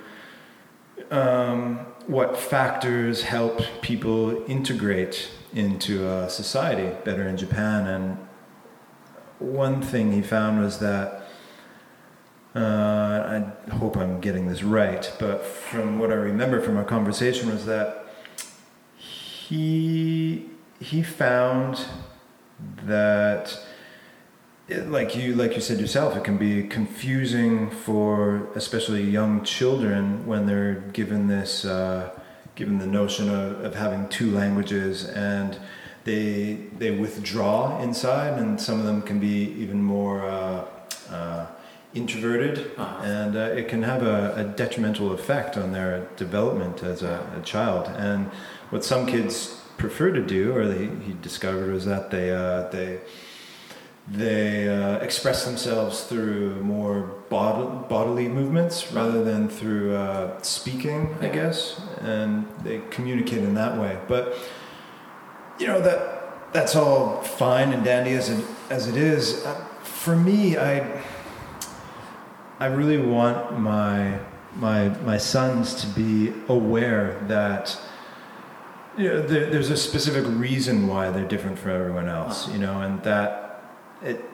um, 1.10 1.78
what 2.06 2.36
factors 2.36 3.22
help 3.22 3.62
people 3.82 4.44
integrate 4.50 5.30
into 5.52 6.28
society 6.28 6.96
better 7.04 7.26
in 7.26 7.36
Japan. 7.36 7.86
And 7.86 8.28
one 9.38 9.82
thing 9.82 10.12
he 10.12 10.22
found 10.22 10.60
was 10.60 10.78
that 10.78 11.20
uh, 12.54 13.42
I 13.68 13.70
hope 13.76 13.96
I'm 13.96 14.20
getting 14.20 14.48
this 14.48 14.62
right, 14.62 15.10
but 15.20 15.44
from 15.44 16.00
what 16.00 16.10
I 16.10 16.14
remember 16.14 16.60
from 16.60 16.76
our 16.76 16.84
conversation 16.84 17.48
was 17.48 17.64
that 17.66 18.06
he 18.96 20.50
he 20.80 21.02
found 21.02 21.86
that 22.84 23.56
like 24.86 25.16
you 25.16 25.34
like 25.34 25.54
you 25.54 25.60
said 25.60 25.80
yourself, 25.80 26.16
it 26.16 26.24
can 26.24 26.36
be 26.36 26.62
confusing 26.64 27.70
for 27.70 28.48
especially 28.54 29.02
young 29.02 29.44
children 29.44 30.26
when 30.26 30.46
they're 30.46 30.76
given 30.92 31.26
this 31.28 31.64
uh, 31.64 32.10
given 32.54 32.78
the 32.78 32.86
notion 32.86 33.28
of, 33.28 33.64
of 33.64 33.74
having 33.74 34.08
two 34.08 34.30
languages 34.30 35.04
and 35.06 35.58
they 36.04 36.54
they 36.78 36.90
withdraw 36.90 37.80
inside 37.82 38.38
and 38.38 38.60
some 38.60 38.78
of 38.78 38.86
them 38.86 39.02
can 39.02 39.18
be 39.18 39.50
even 39.58 39.82
more 39.82 40.24
uh, 40.24 40.64
uh, 41.10 41.46
introverted 41.94 42.70
Uh-huh. 42.78 43.02
and 43.04 43.36
uh, 43.36 43.40
it 43.60 43.68
can 43.68 43.82
have 43.82 44.02
a, 44.02 44.34
a 44.36 44.44
detrimental 44.44 45.12
effect 45.12 45.56
on 45.56 45.72
their 45.72 46.06
development 46.16 46.82
as 46.82 47.02
a, 47.02 47.26
a 47.38 47.42
child 47.42 47.86
and 47.96 48.26
what 48.70 48.84
some 48.84 49.06
kids 49.06 49.60
prefer 49.76 50.12
to 50.12 50.22
do 50.22 50.52
or 50.54 50.66
they, 50.66 50.86
he 51.04 51.14
discovered 51.22 51.72
was 51.72 51.84
that 51.86 52.10
they 52.10 52.30
uh, 52.30 52.68
they 52.70 53.00
they 54.08 54.68
uh, 54.68 54.96
express 54.98 55.44
themselves 55.44 56.04
through 56.04 56.62
more 56.62 57.02
bod- 57.28 57.88
bodily 57.88 58.28
movements 58.28 58.92
rather 58.92 59.22
than 59.22 59.48
through 59.48 59.94
uh, 59.94 60.40
speaking, 60.42 61.14
I 61.20 61.28
guess, 61.28 61.80
and 62.00 62.48
they 62.64 62.82
communicate 62.90 63.38
in 63.38 63.54
that 63.54 63.78
way. 63.78 63.98
But 64.08 64.36
you 65.58 65.66
know 65.66 65.80
that 65.80 66.52
that's 66.52 66.74
all 66.74 67.22
fine 67.22 67.72
and 67.72 67.84
dandy 67.84 68.12
as 68.12 68.30
it 68.30 68.44
as 68.70 68.88
it 68.88 68.96
is. 68.96 69.44
Uh, 69.44 69.54
for 69.82 70.16
me, 70.16 70.56
I 70.56 71.02
I 72.58 72.66
really 72.66 72.98
want 72.98 73.58
my 73.58 74.18
my 74.56 74.88
my 75.00 75.18
sons 75.18 75.74
to 75.82 75.86
be 75.86 76.32
aware 76.48 77.18
that 77.28 77.78
you 78.98 79.08
know, 79.08 79.22
there, 79.22 79.48
there's 79.48 79.70
a 79.70 79.76
specific 79.76 80.24
reason 80.26 80.86
why 80.86 81.10
they're 81.10 81.26
different 81.26 81.58
from 81.58 81.70
everyone 81.70 82.08
else, 82.08 82.48
you 82.48 82.58
know, 82.58 82.80
and 82.80 83.02
that 83.02 83.39
it. 84.02 84.24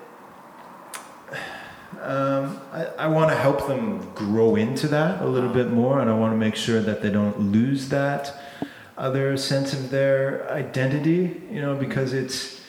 Um, 2.00 2.61
I, 2.72 2.85
I 2.98 3.07
want 3.09 3.31
to 3.31 3.37
help 3.37 3.66
them 3.66 4.12
grow 4.14 4.55
into 4.57 4.87
that 4.88 5.22
a 5.22 5.26
little 5.26 5.52
bit 5.52 5.70
more, 5.70 6.00
and 6.00 6.11
I 6.11 6.14
want 6.14 6.33
to 6.33 6.37
make 6.37 6.55
sure 6.55 6.81
that 6.81 7.02
they 7.02 7.11
don't 7.11 7.52
lose 7.52 7.88
that 7.88 8.37
other 8.96 9.37
sense 9.37 9.72
of 9.72 9.90
their 9.90 10.50
identity, 10.50 11.42
you 11.50 11.61
know, 11.61 11.74
because 11.74 12.12
it's 12.12 12.61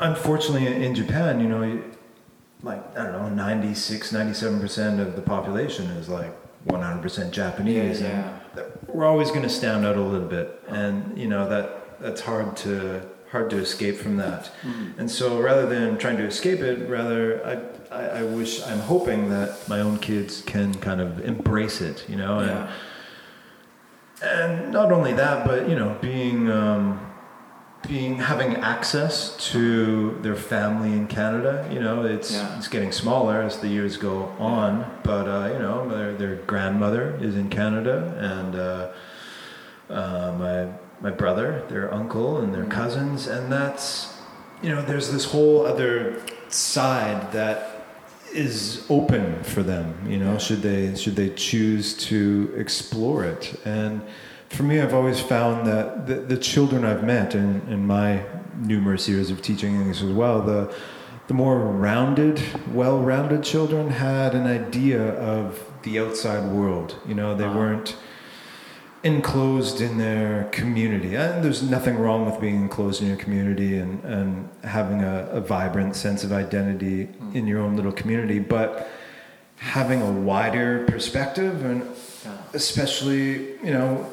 unfortunately 0.00 0.66
in 0.84 0.94
Japan, 0.94 1.40
you 1.40 1.48
know, 1.48 1.82
like 2.62 2.96
I 2.96 3.04
don't 3.04 3.12
know, 3.12 3.28
96, 3.28 4.12
97 4.12 4.60
percent 4.60 5.00
of 5.00 5.16
the 5.16 5.22
population 5.22 5.86
is 5.92 6.08
like 6.08 6.32
100 6.64 7.02
percent 7.02 7.32
Japanese, 7.32 8.00
Yeah, 8.00 8.38
and 8.56 8.66
we're 8.86 9.06
always 9.06 9.30
going 9.30 9.42
to 9.42 9.48
stand 9.48 9.84
out 9.84 9.96
a 9.96 10.02
little 10.02 10.28
bit, 10.28 10.62
and 10.68 11.16
you 11.18 11.28
know 11.28 11.48
that 11.48 12.00
that's 12.00 12.20
hard 12.20 12.56
to 12.58 13.02
hard 13.32 13.48
to 13.50 13.56
escape 13.56 13.96
from 13.96 14.16
that. 14.18 14.50
Mm. 14.62 14.98
And 14.98 15.10
so 15.10 15.40
rather 15.40 15.66
than 15.66 15.98
trying 15.98 16.18
to 16.18 16.24
escape 16.24 16.60
it, 16.60 16.88
rather 16.88 17.44
I, 17.44 17.54
I, 17.94 18.04
I 18.20 18.22
wish 18.24 18.62
I'm 18.62 18.80
hoping 18.80 19.30
that 19.30 19.68
my 19.68 19.80
own 19.80 19.98
kids 19.98 20.42
can 20.42 20.74
kind 20.74 21.00
of 21.00 21.24
embrace 21.24 21.80
it, 21.80 22.04
you 22.08 22.16
know, 22.16 22.38
and 22.40 22.68
and 24.22 24.72
not 24.72 24.92
only 24.92 25.12
that, 25.14 25.46
but 25.46 25.68
you 25.68 25.74
know, 25.74 25.96
being 26.00 26.50
um, 26.50 27.00
being 27.88 28.18
having 28.18 28.56
access 28.56 29.36
to 29.52 30.16
their 30.22 30.36
family 30.36 30.92
in 30.92 31.06
Canada. 31.08 31.66
You 31.72 31.80
know, 31.80 32.04
it's 32.04 32.32
Yeah. 32.32 32.56
it's 32.58 32.68
getting 32.68 32.92
smaller 32.92 33.40
as 33.42 33.58
the 33.58 33.68
years 33.68 33.96
go 33.96 34.30
on, 34.38 34.84
but 35.02 35.26
uh, 35.26 35.52
you 35.52 35.58
know, 35.58 35.88
their 35.88 36.12
their 36.14 36.36
grandmother 36.46 37.18
is 37.20 37.34
in 37.34 37.48
Canada, 37.48 38.14
and 38.18 38.54
uh, 38.54 38.88
uh, 39.90 40.32
my 40.38 40.68
my 41.02 41.10
brother, 41.10 41.62
their 41.68 41.92
uncle, 41.92 42.38
and 42.38 42.54
their 42.54 42.64
Mhm. 42.64 42.70
cousins, 42.70 43.26
and 43.26 43.50
that's 43.52 44.08
you 44.62 44.70
know, 44.72 44.80
there's 44.80 45.10
this 45.10 45.24
whole 45.24 45.66
other 45.66 46.14
side 46.48 47.32
that 47.32 47.84
is 48.32 48.86
open 48.88 49.42
for 49.42 49.62
them 49.62 49.92
you 50.08 50.16
know 50.16 50.38
should 50.38 50.62
they 50.62 50.94
should 50.94 51.16
they 51.16 51.28
choose 51.30 51.92
to 51.94 52.50
explore 52.56 53.24
it 53.24 53.60
and 53.66 54.00
for 54.48 54.62
me 54.62 54.80
i've 54.80 54.94
always 54.94 55.20
found 55.20 55.66
that 55.66 56.06
the, 56.06 56.14
the 56.14 56.36
children 56.36 56.82
i've 56.84 57.04
met 57.04 57.34
in, 57.34 57.60
in 57.68 57.86
my 57.86 58.22
numerous 58.62 59.06
years 59.06 59.30
of 59.30 59.42
teaching 59.42 59.74
english 59.74 60.00
as 60.02 60.12
well 60.12 60.40
the 60.40 60.72
the 61.26 61.34
more 61.34 61.58
rounded 61.58 62.40
well-rounded 62.72 63.42
children 63.42 63.90
had 63.90 64.34
an 64.34 64.46
idea 64.46 65.02
of 65.18 65.60
the 65.82 65.98
outside 65.98 66.44
world 66.50 66.94
you 67.06 67.14
know 67.14 67.34
they 67.34 67.44
Ah. 67.44 67.54
weren't 67.56 67.96
enclosed 69.04 69.80
in 69.80 69.98
their 69.98 70.44
community. 70.52 71.16
And 71.16 71.42
there's 71.44 71.62
nothing 71.62 71.96
wrong 71.98 72.24
with 72.24 72.40
being 72.40 72.56
enclosed 72.56 73.02
in 73.02 73.08
your 73.08 73.16
community 73.16 73.76
and, 73.78 74.02
and 74.04 74.48
having 74.62 75.02
a, 75.02 75.26
a 75.32 75.40
vibrant 75.40 75.96
sense 75.96 76.22
of 76.24 76.32
identity 76.32 77.06
Mm. 77.06 77.34
in 77.34 77.46
your 77.46 77.60
own 77.60 77.74
little 77.76 77.92
community, 77.92 78.38
but 78.38 78.88
having 79.58 80.02
a 80.02 80.10
wider 80.10 80.84
perspective 80.86 81.64
and 81.64 81.82
especially, 82.52 83.54
you 83.64 83.72
know, 83.72 84.06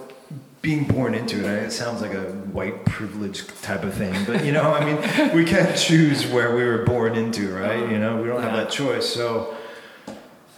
being 0.62 0.84
born 0.86 1.13
into 1.13 1.38
it. 1.39 1.63
It 1.63 1.71
sounds 1.71 2.02
like 2.02 2.13
a 2.13 2.23
white 2.52 2.84
privilege 2.86 3.47
type 3.62 3.84
of 3.84 3.93
thing, 3.93 4.13
but 4.25 4.43
you 4.43 4.52
know, 4.52 4.73
I 4.73 4.84
mean, 4.86 5.34
we 5.36 5.45
can't 5.45 5.75
choose 5.78 6.28
where 6.28 6.56
we 6.56 6.63
were 6.63 6.84
born 6.84 7.15
into, 7.15 7.54
right? 7.56 7.89
You 7.89 7.97
know, 7.99 8.21
we 8.21 8.28
don't 8.28 8.41
have 8.41 8.54
that 8.54 8.69
choice. 8.69 9.08
So, 9.08 9.56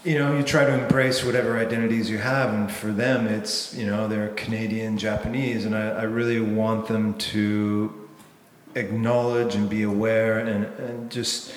you 0.03 0.17
know, 0.17 0.35
you 0.35 0.43
try 0.43 0.65
to 0.65 0.73
embrace 0.73 1.23
whatever 1.23 1.57
identities 1.59 2.09
you 2.09 2.17
have, 2.17 2.53
and 2.53 2.71
for 2.71 2.87
them, 2.91 3.27
it's 3.27 3.73
you 3.75 3.85
know 3.85 4.07
they're 4.07 4.29
Canadian, 4.29 4.97
Japanese, 4.97 5.65
and 5.65 5.75
I, 5.75 5.89
I 5.89 6.03
really 6.03 6.41
want 6.41 6.87
them 6.87 7.13
to 7.15 8.07
acknowledge 8.75 9.53
and 9.55 9.69
be 9.69 9.83
aware 9.83 10.39
and, 10.39 10.65
and 10.79 11.11
just 11.11 11.53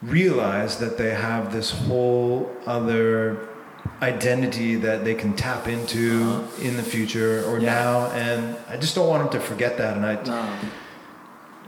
realize 0.00 0.78
that 0.78 0.96
they 0.96 1.10
have 1.10 1.52
this 1.52 1.70
whole 1.70 2.50
other 2.66 3.48
identity 4.00 4.76
that 4.76 5.04
they 5.04 5.14
can 5.14 5.34
tap 5.34 5.68
into 5.68 6.22
uh-huh. 6.22 6.62
in 6.62 6.76
the 6.76 6.82
future 6.82 7.44
or 7.46 7.58
Yeah. 7.58 7.74
now, 7.74 8.10
and 8.12 8.56
I 8.68 8.76
just 8.76 8.94
don't 8.94 9.08
want 9.08 9.30
them 9.30 9.40
to 9.40 9.46
forget 9.46 9.76
that. 9.78 9.96
And 9.96 10.06
I, 10.06 10.22
No. 10.24 10.48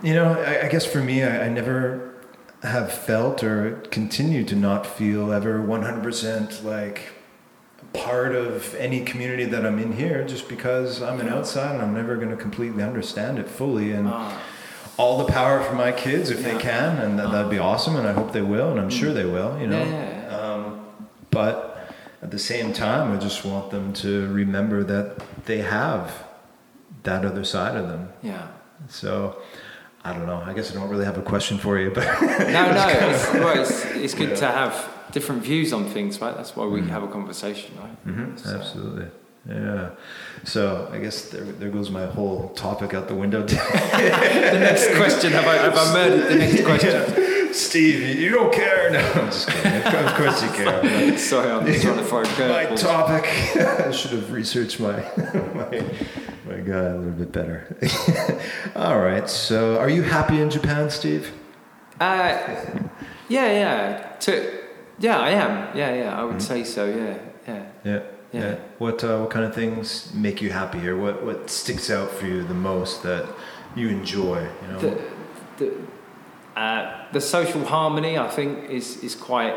you 0.03 0.15
know, 0.15 0.33
I, 0.41 0.67
I 0.67 0.69
guess 0.69 0.87
for 0.87 1.01
me, 1.03 1.23
I, 1.23 1.47
I 1.47 1.49
never 1.49 2.14
have 2.65 2.91
felt 2.93 3.43
or 3.45 3.73
continue 3.91 4.45
to 4.45 4.57
not 4.57 4.87
feel 4.87 5.33
ever 5.33 5.59
100% 5.61 6.65
like 6.65 7.11
part 7.93 8.35
of 8.35 8.75
any 8.77 9.05
community 9.05 9.45
that 9.45 9.65
I'm 9.65 9.79
in 9.79 9.93
here 9.93 10.27
just 10.27 10.49
because 10.49 11.01
I'm 11.03 11.21
an 11.21 11.29
outside 11.29 11.75
and 11.75 11.83
I'm 11.83 11.95
never 11.95 12.17
going 12.17 12.31
to 12.31 12.37
completely 12.37 12.83
understand 12.83 13.39
it 13.39 13.49
fully. 13.49 13.93
And 13.93 14.09
Ah. 14.09 14.41
all 14.97 15.19
the 15.19 15.31
power 15.33 15.61
for 15.63 15.75
my 15.75 15.93
kids 15.93 16.31
if 16.31 16.43
they 16.43 16.57
can, 16.59 16.99
and 16.99 17.19
that, 17.19 17.31
that'd 17.33 17.51
be 17.51 17.59
awesome, 17.59 17.97
and 17.97 18.07
I 18.07 18.13
hope 18.13 18.33
they 18.33 18.43
will, 18.43 18.71
and 18.71 18.79
I'm 18.81 18.91
sure 18.91 19.13
they 19.13 19.25
will, 19.25 19.59
you 19.61 19.67
know. 19.67 19.83
Yeah. 19.85 20.37
Um, 20.39 20.81
but 21.31 21.89
at 22.23 22.31
the 22.31 22.39
same 22.39 22.73
time, 22.73 23.13
I 23.13 23.17
just 23.21 23.45
want 23.45 23.71
them 23.71 23.93
to 23.95 24.29
remember 24.33 24.85
that 24.85 25.19
they 25.47 25.59
have 25.59 26.25
that 27.03 27.25
other 27.25 27.45
side 27.45 27.77
of 27.77 27.89
them. 27.89 28.09
Yeah. 28.23 28.47
So 28.89 29.37
I 30.05 30.13
don't 30.13 30.27
know. 30.27 30.43
I 30.45 30.53
guess 30.53 30.71
I 30.71 30.75
don't 30.75 30.89
really 30.91 31.07
have 31.07 31.17
a 31.19 31.23
question 31.23 31.57
for 31.59 31.79
you, 31.79 31.91
but 31.91 32.05
No, 32.23 32.73
no. 32.73 32.87
It's, 33.11 33.33
well, 33.35 33.59
it's, 33.61 33.85
it's 34.05 34.15
good 34.15 34.37
to 34.37 34.47
have 34.47 34.89
different 35.13 35.43
views 35.43 35.73
on 35.73 35.87
things, 35.87 36.21
right? 36.21 36.37
That's 36.37 36.55
why 36.57 36.67
we 36.67 36.81
Mm. 36.81 36.89
have 36.91 37.03
a 37.03 37.09
conversation, 37.09 37.71
right? 37.79 38.07
Mhm, 38.07 38.39
So- 38.39 38.55
absolutely. 38.55 39.07
Yeah. 39.49 39.91
So 40.45 40.89
I 40.91 40.99
guess 40.99 41.29
there, 41.29 41.45
there 41.45 41.69
goes 41.71 41.91
my 41.91 42.07
whole 42.07 42.49
topic 42.55 42.95
out 42.95 43.09
the 43.09 43.15
window. 43.15 43.43
the 43.47 44.59
next 44.59 44.95
question. 44.97 45.33
Have 45.33 45.47
I, 45.47 45.57
have 45.57 45.77
I 45.77 45.93
murdered 45.93 46.29
the 46.31 46.35
next 46.37 46.65
question? 46.65 47.53
Steve, 47.53 48.01
you- 48.19 48.31
don't 48.31 48.53
care. 48.53 48.91
No, 48.91 48.99
I'm 49.01 49.27
just 49.27 49.49
kidding. 49.49 49.83
Of 49.83 50.15
course- 50.15 50.43
you 50.43 50.49
care. 50.51 51.19
Sorry, 51.19 51.51
I'm 51.51 51.67
just 51.67 51.83
trying 51.83 51.99
to 51.99 52.05
a 52.05 52.49
my 52.49 52.65
topic. 52.77 53.25
I 53.57 53.91
should 53.93 54.13
have 54.13 54.33
researched 54.33 54.81
my 54.81 54.97
my, 55.55 55.85
a 56.69 56.97
little 56.97 57.13
bit 57.13 57.33
better. 57.33 57.77
All 58.77 58.99
right. 58.99 59.29
So, 59.29 59.79
are 59.79 59.89
you 59.91 60.03
happy 60.03 60.41
in 60.41 60.51
Japan, 60.51 60.91
Steve? 60.91 61.31
Uh, 62.01 62.39
yeah, 63.29 63.51
yeah. 63.63 64.13
To, 64.21 64.33
yeah, 64.99 65.19
I 65.19 65.31
am. 65.31 65.77
Yeah, 65.77 65.95
yeah. 65.95 66.21
I 66.21 66.25
would 66.25 66.37
Mhm. 66.37 66.43
say 66.43 66.65
so. 66.65 66.85
Yeah, 66.87 67.19
yeah. 67.47 67.63
Yeah. 67.85 68.01
Yeah. 68.33 68.57
What 68.79 69.05
uh, 69.05 69.19
what 69.21 69.31
kind 69.31 69.45
of 69.45 69.55
things 69.55 70.13
make 70.15 70.43
you 70.43 70.51
happy, 70.51 70.79
here? 70.81 70.97
what 70.97 71.23
what 71.25 71.49
sticks 71.51 71.89
out 71.91 72.11
for 72.11 72.27
you 72.27 72.43
the 72.43 72.55
most 72.55 73.03
that 73.05 73.25
you 73.77 73.89
enjoy? 73.89 74.41
You 74.63 74.69
know. 74.73 74.79
The, 74.81 74.99
the, 75.59 75.73
uh, 76.61 77.07
the 77.13 77.21
social 77.21 77.65
harmony, 77.65 78.19
I 78.19 78.29
think, 78.29 78.71
is 78.71 78.97
is 79.05 79.15
quite 79.15 79.55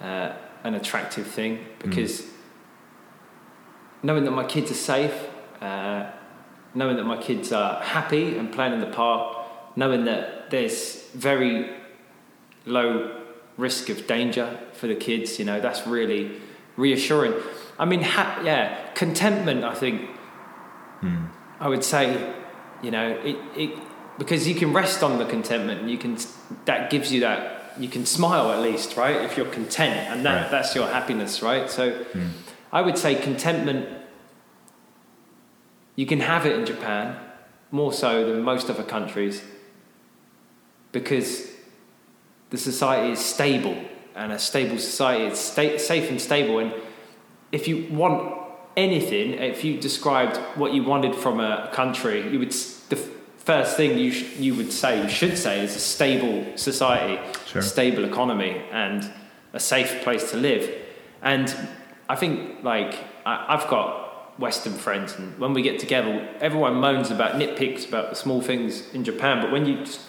uh, 0.00 0.32
an 0.62 0.74
attractive 0.74 1.26
thing 1.26 1.58
because 1.82 2.22
knowing 4.02 4.24
that 4.24 4.30
my 4.32 4.44
kids 4.44 4.70
are 4.70 4.74
safe, 4.74 5.14
uh, 5.60 6.06
knowing 6.74 6.96
that 6.96 7.04
my 7.04 7.16
kids 7.16 7.52
are 7.52 7.80
happy 7.82 8.36
and 8.36 8.52
playing 8.52 8.72
in 8.72 8.80
the 8.80 8.86
park, 8.86 9.36
knowing 9.76 10.04
that 10.06 10.50
there's 10.50 11.02
very 11.14 11.70
low 12.66 13.20
risk 13.56 13.88
of 13.88 14.06
danger 14.06 14.58
for 14.72 14.86
the 14.86 14.94
kids, 14.94 15.38
you 15.38 15.44
know, 15.44 15.60
that's 15.60 15.86
really 15.86 16.40
reassuring. 16.76 17.34
I 17.78 17.84
mean, 17.84 18.02
ha- 18.02 18.40
yeah, 18.44 18.90
contentment, 18.94 19.64
I 19.64 19.74
think. 19.74 20.10
I 21.60 21.68
would 21.68 21.84
say, 21.84 22.32
you 22.82 22.90
know, 22.90 23.10
it, 23.22 23.36
it 23.56 23.78
because 24.18 24.48
you 24.48 24.54
can 24.54 24.72
rest 24.72 25.02
on 25.02 25.18
the 25.18 25.26
contentment 25.26 25.80
and 25.82 25.90
you 25.90 25.98
can 25.98 26.16
that 26.64 26.88
gives 26.90 27.12
you 27.12 27.20
that 27.20 27.74
you 27.78 27.88
can 27.88 28.06
smile 28.06 28.50
at 28.52 28.60
least, 28.60 28.96
right? 28.96 29.16
If 29.22 29.36
you're 29.36 29.46
content 29.46 29.94
and 30.10 30.24
that 30.24 30.42
Right. 30.42 30.50
that's 30.50 30.74
your 30.74 30.86
happiness, 30.86 31.42
right? 31.42 31.68
So 31.70 31.90
Hmm. 31.92 32.28
I 32.72 32.80
would 32.80 32.96
say 32.96 33.14
contentment 33.16 33.86
you 35.96 36.06
can 36.06 36.20
have 36.20 36.44
it 36.46 36.58
in 36.58 36.66
Japan 36.66 37.16
more 37.70 37.92
so 37.92 38.26
than 38.32 38.42
most 38.42 38.68
other 38.70 38.82
countries 38.82 39.42
because 40.92 41.50
the 42.50 42.56
society 42.58 43.12
is 43.12 43.18
stable 43.18 43.76
and 44.14 44.32
a 44.32 44.38
stable 44.38 44.78
society 44.78 45.24
is 45.24 45.38
sta- 45.38 45.78
safe 45.78 46.08
and 46.10 46.20
stable 46.20 46.58
and 46.58 46.72
if 47.52 47.66
you 47.66 47.86
want 47.90 48.32
anything 48.76 49.32
if 49.34 49.64
you 49.64 49.78
described 49.78 50.36
what 50.56 50.72
you 50.72 50.82
wanted 50.84 51.14
from 51.14 51.40
a 51.40 51.68
country 51.72 52.28
you 52.30 52.38
would 52.38 52.50
the 52.90 52.96
first 53.38 53.76
thing 53.76 53.98
you 53.98 54.10
sh- 54.10 54.36
you 54.38 54.54
would 54.54 54.72
say 54.72 55.02
you 55.02 55.08
should 55.08 55.36
say 55.36 55.60
is 55.64 55.74
a 55.76 55.78
stable 55.80 56.44
society 56.56 57.20
Sure. 57.46 57.62
stable 57.62 58.04
economy 58.04 58.60
and 58.72 59.10
a 59.52 59.60
safe 59.60 60.02
place 60.02 60.30
to 60.30 60.36
live 60.36 60.68
and 61.22 61.54
I 62.08 62.16
think 62.16 62.62
like 62.64 62.94
I, 63.24 63.46
I've 63.54 63.68
got 63.68 64.03
Western 64.38 64.72
friends, 64.72 65.14
and 65.16 65.38
when 65.38 65.52
we 65.52 65.62
get 65.62 65.78
together, 65.78 66.28
everyone 66.40 66.74
moans 66.74 67.10
about 67.10 67.34
nitpicks 67.34 67.86
about 67.86 68.10
the 68.10 68.16
small 68.16 68.40
things 68.40 68.92
in 68.92 69.04
Japan. 69.04 69.40
But 69.40 69.52
when 69.52 69.64
you 69.64 69.84
just, 69.84 70.00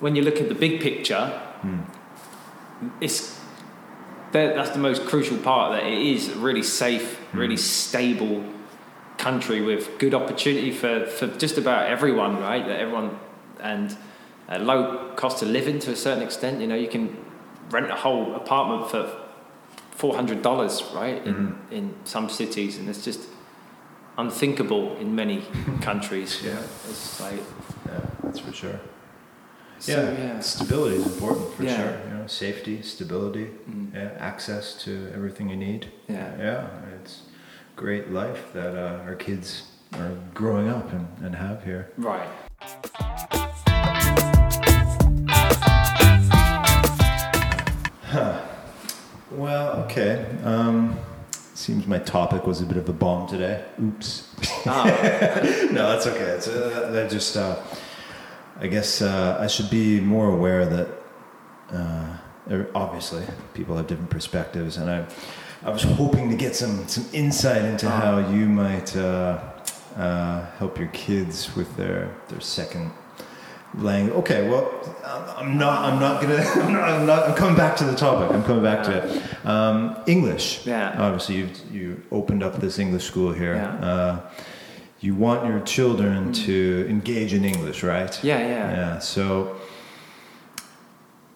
when 0.00 0.14
you 0.14 0.22
look 0.22 0.40
at 0.40 0.48
the 0.48 0.54
big 0.54 0.80
picture, 0.80 1.26
hmm. 1.62 1.80
it's 3.00 3.40
that's 4.32 4.70
the 4.70 4.78
most 4.78 5.06
crucial 5.06 5.38
part 5.38 5.72
that 5.72 5.86
it 5.86 5.96
is 5.96 6.28
a 6.28 6.34
really 6.36 6.62
safe, 6.62 7.16
hmm. 7.16 7.38
really 7.38 7.56
stable 7.56 8.44
country 9.16 9.62
with 9.62 9.98
good 9.98 10.12
opportunity 10.12 10.72
for, 10.72 11.06
for 11.06 11.28
just 11.28 11.56
about 11.56 11.88
everyone, 11.88 12.38
right? 12.40 12.66
That 12.66 12.80
everyone 12.80 13.18
and 13.60 13.96
a 14.48 14.58
low 14.58 15.12
cost 15.16 15.42
of 15.42 15.48
living 15.48 15.78
to 15.80 15.92
a 15.92 15.96
certain 15.96 16.22
extent. 16.22 16.60
You 16.60 16.66
know, 16.66 16.74
you 16.74 16.88
can 16.88 17.16
rent 17.70 17.90
a 17.90 17.94
whole 17.94 18.34
apartment 18.34 18.90
for 18.90 19.23
four 19.94 20.14
hundred 20.14 20.42
dollars, 20.42 20.82
right? 20.94 21.26
In 21.26 21.54
in 21.70 21.94
some 22.04 22.28
cities, 22.28 22.78
and 22.78 22.88
it's 22.88 23.04
just 23.04 23.20
unthinkable 24.18 24.96
in 25.00 25.14
many 25.14 25.42
countries. 25.80 26.40
Yeah. 26.44 26.58
it's 26.90 27.20
like 27.20 27.40
Yeah, 27.86 28.00
that's 28.22 28.38
for 28.40 28.52
sure. 28.52 28.80
so, 29.78 29.92
yeah, 29.92 30.24
yeah. 30.24 30.40
stability 30.40 30.96
is 30.96 31.06
important 31.06 31.54
for 31.54 31.62
Yeah. 31.64 31.76
sure. 31.76 31.92
You 32.08 32.14
know, 32.18 32.26
safety, 32.26 32.82
stability, 32.82 33.46
Mm. 33.70 33.94
yeah, 33.94 34.10
access 34.28 34.74
to 34.84 34.90
everything 35.14 35.50
you 35.50 35.56
need. 35.56 35.86
Yeah. 36.08 36.38
yeah, 36.38 36.66
it's 37.00 37.22
great 37.76 38.10
life 38.12 38.40
that 38.52 38.74
uh, 38.76 39.06
our 39.08 39.16
kids 39.16 39.62
are 39.92 40.10
growing 40.34 40.68
up 40.68 40.92
and, 40.92 41.06
and 41.24 41.34
have 41.34 41.64
here. 41.64 41.86
Right. 41.98 42.28
Well, 49.36 49.72
okay. 49.84 50.24
Um, 50.44 50.98
seems 51.54 51.86
my 51.86 51.98
topic 51.98 52.46
was 52.46 52.60
a 52.60 52.66
bit 52.66 52.76
of 52.76 52.88
a 52.88 52.92
bomb 52.92 53.28
today. 53.28 53.64
Oops. 53.82 54.34
Ah, 54.66 54.84
no, 55.70 55.90
that's 55.90 56.06
okay. 56.06 56.20
It's 56.36 56.48
uh, 56.48 56.90
that 56.92 57.10
just. 57.10 57.36
Uh, 57.36 57.56
I 58.60 58.68
guess 58.68 59.02
uh, 59.02 59.36
I 59.40 59.48
should 59.48 59.68
be 59.68 60.00
more 60.00 60.28
aware 60.28 60.64
that 60.64 60.88
uh, 61.72 62.16
er- 62.48 62.70
obviously 62.72 63.24
people 63.52 63.76
have 63.76 63.88
different 63.88 64.10
perspectives, 64.10 64.76
and 64.76 64.88
I, 64.88 65.04
I 65.64 65.70
was 65.70 65.82
hoping 65.82 66.30
to 66.30 66.36
get 66.36 66.54
some 66.54 66.86
some 66.86 67.04
insight 67.12 67.62
into 67.64 67.88
Ah. 67.88 68.00
how 68.00 68.18
you 68.30 68.46
might 68.48 68.94
uh, 68.96 69.40
uh, 69.96 70.46
help 70.58 70.78
your 70.78 70.88
kids 70.92 71.54
with 71.56 71.76
their 71.76 72.14
their 72.28 72.40
second 72.40 72.92
language. 73.78 74.14
Okay, 74.18 74.48
well, 74.48 74.70
I'm- 75.04 75.24
I'm 75.36 75.58
not. 75.58 75.82
I'm 75.92 75.98
not 76.00 76.22
gonna. 76.22 76.36
I'm, 76.64 76.72
not, 76.72 76.82
I'm 76.88 77.06
not. 77.06 77.28
I'm 77.28 77.34
coming 77.34 77.56
back 77.56 77.76
to 77.76 77.84
the 77.84 77.94
topic. 77.96 78.34
I'm 78.34 78.42
coming 78.44 78.62
back 78.62 78.84
to 78.84 78.92
it. 79.04 79.46
Um, 79.46 79.96
English. 80.06 80.66
Yeah. 80.66 80.94
Obviously, 80.98 81.36
you 81.36 81.48
you 81.72 82.02
opened 82.10 82.42
up 82.42 82.60
this 82.60 82.78
English 82.78 83.04
school 83.04 83.32
here. 83.32 83.56
Yeah. 83.56 83.86
Uh, 83.88 84.20
you 85.00 85.14
want 85.14 85.46
your 85.46 85.60
children 85.60 86.32
to 86.32 86.86
engage 86.88 87.34
in 87.34 87.44
English, 87.44 87.82
right? 87.82 88.18
yeah, 88.24 88.38
yeah. 88.38 88.70
Yeah. 88.70 88.98
So, 89.00 89.56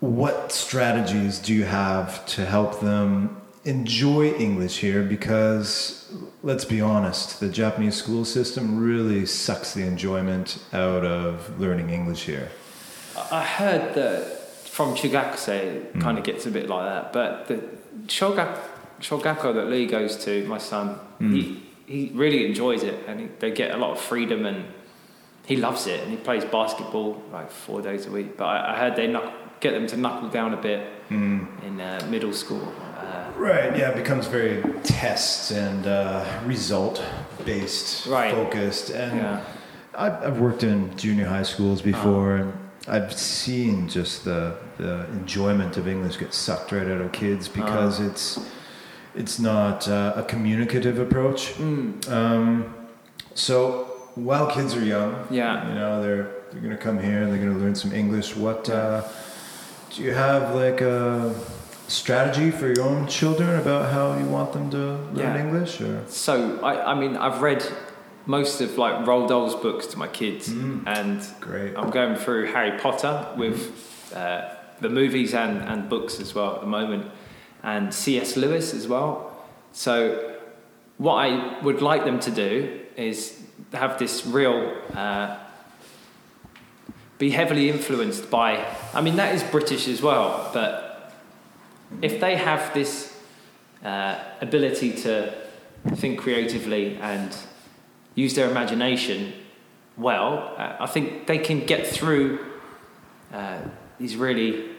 what 0.00 0.52
strategies 0.52 1.38
do 1.38 1.52
you 1.52 1.64
have 1.64 2.24
to 2.26 2.46
help 2.46 2.80
them 2.80 3.37
enjoy 3.68 4.32
English 4.32 4.78
here? 4.78 5.02
Because 5.02 6.10
let's 6.42 6.64
be 6.64 6.80
honest, 6.80 7.38
the 7.40 7.48
Japanese 7.48 7.96
school 7.96 8.24
system 8.24 8.78
really 8.78 9.26
sucks 9.26 9.74
the 9.74 9.82
enjoyment 9.82 10.58
out 10.72 11.04
of 11.04 11.60
learning 11.60 11.90
English 11.90 12.24
here. 12.24 12.48
I 13.30 13.44
heard 13.44 13.94
that 13.94 14.38
from 14.64 14.94
Chugakuse 14.94 15.48
it 15.48 15.92
hmm. 15.92 16.00
kind 16.00 16.18
of 16.18 16.24
gets 16.24 16.46
a 16.46 16.50
bit 16.50 16.68
like 16.68 16.86
that, 16.86 17.12
but 17.12 17.48
the 17.48 17.56
Shogak, 18.06 18.58
Shogako 19.00 19.54
that 19.54 19.66
Lee 19.66 19.86
goes 19.86 20.16
to, 20.24 20.46
my 20.46 20.58
son, 20.58 20.94
hmm. 21.18 21.34
he, 21.34 21.62
he 21.86 22.10
really 22.14 22.46
enjoys 22.46 22.82
it 22.82 23.04
and 23.06 23.20
he, 23.20 23.26
they 23.40 23.50
get 23.50 23.72
a 23.72 23.76
lot 23.76 23.90
of 23.90 24.00
freedom 24.00 24.46
and 24.46 24.64
he 25.46 25.56
loves 25.56 25.86
it 25.86 26.00
and 26.00 26.10
he 26.10 26.16
plays 26.16 26.44
basketball 26.44 27.22
like 27.32 27.50
four 27.50 27.82
days 27.82 28.06
a 28.06 28.10
week. 28.10 28.36
But 28.36 28.44
I, 28.44 28.74
I 28.74 28.78
heard 28.78 28.96
they 28.96 29.08
knuck, 29.08 29.32
get 29.60 29.72
them 29.72 29.86
to 29.88 29.96
knuckle 29.96 30.28
down 30.28 30.54
a 30.54 30.60
bit 30.60 30.86
hmm. 31.08 31.44
in 31.62 31.80
uh, 31.80 32.06
middle 32.08 32.32
school. 32.32 32.72
Right. 33.38 33.76
Yeah, 33.76 33.90
it 33.90 33.96
becomes 33.96 34.26
very 34.26 34.62
test 34.82 35.50
and 35.52 35.86
uh, 35.86 36.24
result 36.44 37.02
based, 37.44 38.06
Right. 38.06 38.34
focused, 38.34 38.90
and 38.90 39.16
yeah, 39.18 39.40
I've, 39.94 40.22
I've 40.24 40.40
worked 40.40 40.62
in 40.64 40.96
junior 40.96 41.26
high 41.26 41.44
schools 41.44 41.80
before, 41.80 42.36
and 42.36 42.52
I've 42.88 43.12
seen 43.12 43.88
just 43.88 44.24
the, 44.24 44.56
the 44.76 45.06
enjoyment 45.12 45.76
of 45.76 45.86
English 45.88 46.16
get 46.18 46.34
sucked 46.34 46.72
right 46.72 46.86
out 46.86 47.00
of 47.00 47.12
kids 47.12 47.48
because 47.48 48.00
it's 48.00 48.38
it's 49.14 49.38
not 49.38 49.88
uh, 49.88 50.12
a 50.16 50.22
communicative 50.22 50.98
approach. 50.98 51.54
mm, 51.54 52.08
Um, 52.10 52.74
so 53.34 53.84
while 54.14 54.46
kids 54.50 54.74
are 54.76 54.84
young, 54.84 55.26
Yeah. 55.30 55.68
you 55.68 55.74
know 55.74 56.02
they're 56.02 56.28
they're 56.50 56.60
gonna 56.62 56.76
come 56.76 56.98
here 56.98 57.22
and 57.22 57.30
they're 57.32 57.38
gonna 57.44 57.58
learn 57.58 57.74
some 57.74 57.92
English. 57.92 58.36
What 58.36 58.68
uh, 58.68 59.02
do 59.94 60.02
you 60.02 60.12
have 60.12 60.54
like 60.54 60.80
a 60.80 61.34
strategy 61.88 62.50
for 62.50 62.68
your 62.68 62.84
own 62.84 63.06
children 63.08 63.58
about 63.58 63.90
how 63.92 64.16
you 64.18 64.26
want 64.26 64.52
them 64.52 64.70
to 64.70 64.76
learn 64.76 65.16
Yeah. 65.16 65.38
English? 65.44 65.80
Or 65.80 66.04
So 66.08 66.60
I, 66.62 66.92
I 66.92 66.94
mean, 66.94 67.16
I've 67.16 67.40
read 67.42 67.64
most 68.26 68.60
of 68.60 68.76
like 68.78 68.94
Roald 69.06 69.28
Dahl's 69.28 69.54
books 69.54 69.86
to 69.88 69.98
my 69.98 70.06
kids, 70.08 70.48
Mm. 70.48 70.82
and 70.86 71.20
great. 71.40 71.74
I'm 71.76 71.90
going 71.90 72.14
through 72.16 72.46
Harry 72.52 72.78
Potter 72.78 73.26
with 73.36 74.12
uh, 74.14 74.42
the 74.80 74.88
movies 74.90 75.34
and, 75.34 75.62
and 75.62 75.88
books 75.88 76.20
as 76.20 76.34
well 76.34 76.54
at 76.56 76.60
the 76.60 76.66
moment, 76.66 77.06
and 77.62 77.92
C.S. 77.92 78.36
Lewis 78.36 78.74
as 78.74 78.86
well. 78.86 79.32
So, 79.72 80.34
what 80.98 81.14
I 81.14 81.58
would 81.62 81.80
like 81.80 82.04
them 82.04 82.20
to 82.20 82.30
do 82.30 82.80
is 82.96 83.40
have 83.72 83.98
this 83.98 84.26
real, 84.26 84.74
uh, 84.94 85.36
be 87.18 87.30
heavily 87.30 87.68
influenced 87.70 88.30
by, 88.30 88.64
I 88.94 89.00
mean, 89.00 89.16
that 89.16 89.34
is 89.34 89.42
British 89.42 89.88
as 89.88 90.00
well, 90.02 90.50
but 90.52 90.87
if 92.02 92.20
they 92.20 92.36
have 92.36 92.72
this 92.74 93.16
uh, 93.84 94.18
ability 94.40 94.92
to 94.92 95.32
think 95.96 96.18
creatively 96.18 96.96
and 96.96 97.36
use 98.14 98.34
their 98.34 98.50
imagination 98.50 99.32
well, 99.96 100.54
uh, 100.56 100.76
I 100.80 100.86
think 100.86 101.26
they 101.26 101.38
can 101.38 101.66
get 101.66 101.86
through 101.86 102.38
uh, 103.32 103.60
these 103.98 104.16
really 104.16 104.70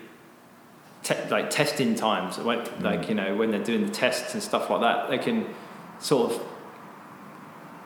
te- 1.04 1.30
like 1.30 1.50
testing 1.50 1.96
times, 1.96 2.38
when, 2.38 2.64
like 2.82 3.10
you 3.10 3.16
know 3.16 3.36
when 3.36 3.52
they're 3.52 3.64
doing 3.64 3.86
the 3.86 3.92
tests 3.92 4.34
and 4.34 4.42
stuff 4.42 4.70
like 4.70 4.82
that. 4.82 5.10
They 5.10 5.18
can 5.18 5.46
sort 6.00 6.32
of 6.32 6.42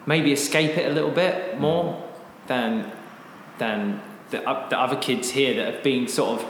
maybe 0.05 0.31
escape 0.31 0.77
it 0.77 0.91
a 0.91 0.93
little 0.93 1.11
bit 1.11 1.59
more 1.59 2.07
than 2.47 2.91
than 3.57 4.01
the, 4.29 4.39
the 4.39 4.79
other 4.79 4.97
kids 4.97 5.31
here 5.31 5.55
that 5.55 5.73
have 5.73 5.83
been 5.83 6.07
sort 6.07 6.41
of 6.41 6.47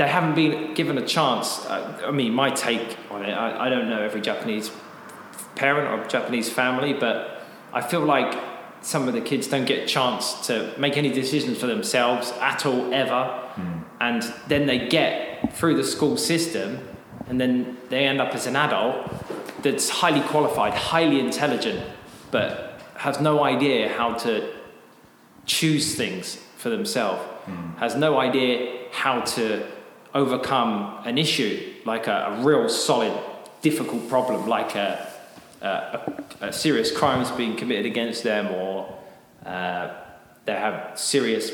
they 0.00 0.08
haven't 0.08 0.34
been 0.34 0.72
given 0.72 0.96
a 0.96 1.06
chance. 1.06 1.66
Uh, 1.66 2.06
I 2.06 2.10
mean, 2.10 2.32
my 2.32 2.48
take 2.48 2.96
on 3.10 3.22
it, 3.22 3.32
I, 3.32 3.66
I 3.66 3.68
don't 3.68 3.90
know 3.90 4.00
every 4.00 4.22
Japanese 4.22 4.70
parent 5.56 5.88
or 5.92 6.08
Japanese 6.08 6.48
family, 6.48 6.94
but 6.94 7.42
I 7.74 7.82
feel 7.82 8.00
like 8.00 8.34
some 8.80 9.08
of 9.08 9.12
the 9.12 9.20
kids 9.20 9.46
don't 9.46 9.66
get 9.66 9.84
a 9.84 9.86
chance 9.86 10.46
to 10.46 10.72
make 10.78 10.96
any 10.96 11.10
decisions 11.10 11.58
for 11.58 11.66
themselves 11.66 12.32
at 12.40 12.64
all, 12.64 12.94
ever. 12.94 13.42
And 14.00 14.22
then 14.48 14.64
they 14.64 14.88
get 14.88 15.54
through 15.54 15.76
the 15.76 15.84
school 15.84 16.16
system, 16.16 16.78
and 17.28 17.38
then 17.38 17.76
they 17.90 18.06
end 18.06 18.22
up 18.22 18.34
as 18.34 18.46
an 18.46 18.56
adult 18.56 18.96
that's 19.62 19.90
highly 19.90 20.22
qualified, 20.22 20.72
highly 20.72 21.20
intelligent, 21.20 21.84
but 22.30 22.80
has 22.94 23.20
no 23.20 23.44
idea 23.44 23.90
how 23.90 24.14
to 24.14 24.50
choose 25.44 25.94
things 25.94 26.36
for 26.56 26.70
themselves, 26.70 27.22
has 27.76 27.96
no 27.96 28.18
idea 28.18 28.86
how 28.92 29.20
to 29.36 29.62
overcome 30.14 31.02
an 31.04 31.18
issue, 31.18 31.74
like 31.84 32.06
a, 32.06 32.36
a 32.38 32.42
real 32.42 32.68
solid, 32.68 33.12
difficult 33.62 34.08
problem, 34.08 34.48
like 34.48 34.74
a, 34.74 35.06
a, 35.60 36.24
a, 36.40 36.52
serious 36.52 36.90
crimes 36.90 37.30
being 37.30 37.56
committed 37.56 37.86
against 37.86 38.22
them, 38.22 38.52
or 38.54 38.98
uh, 39.46 39.90
they 40.44 40.54
have 40.54 40.98
serious 40.98 41.52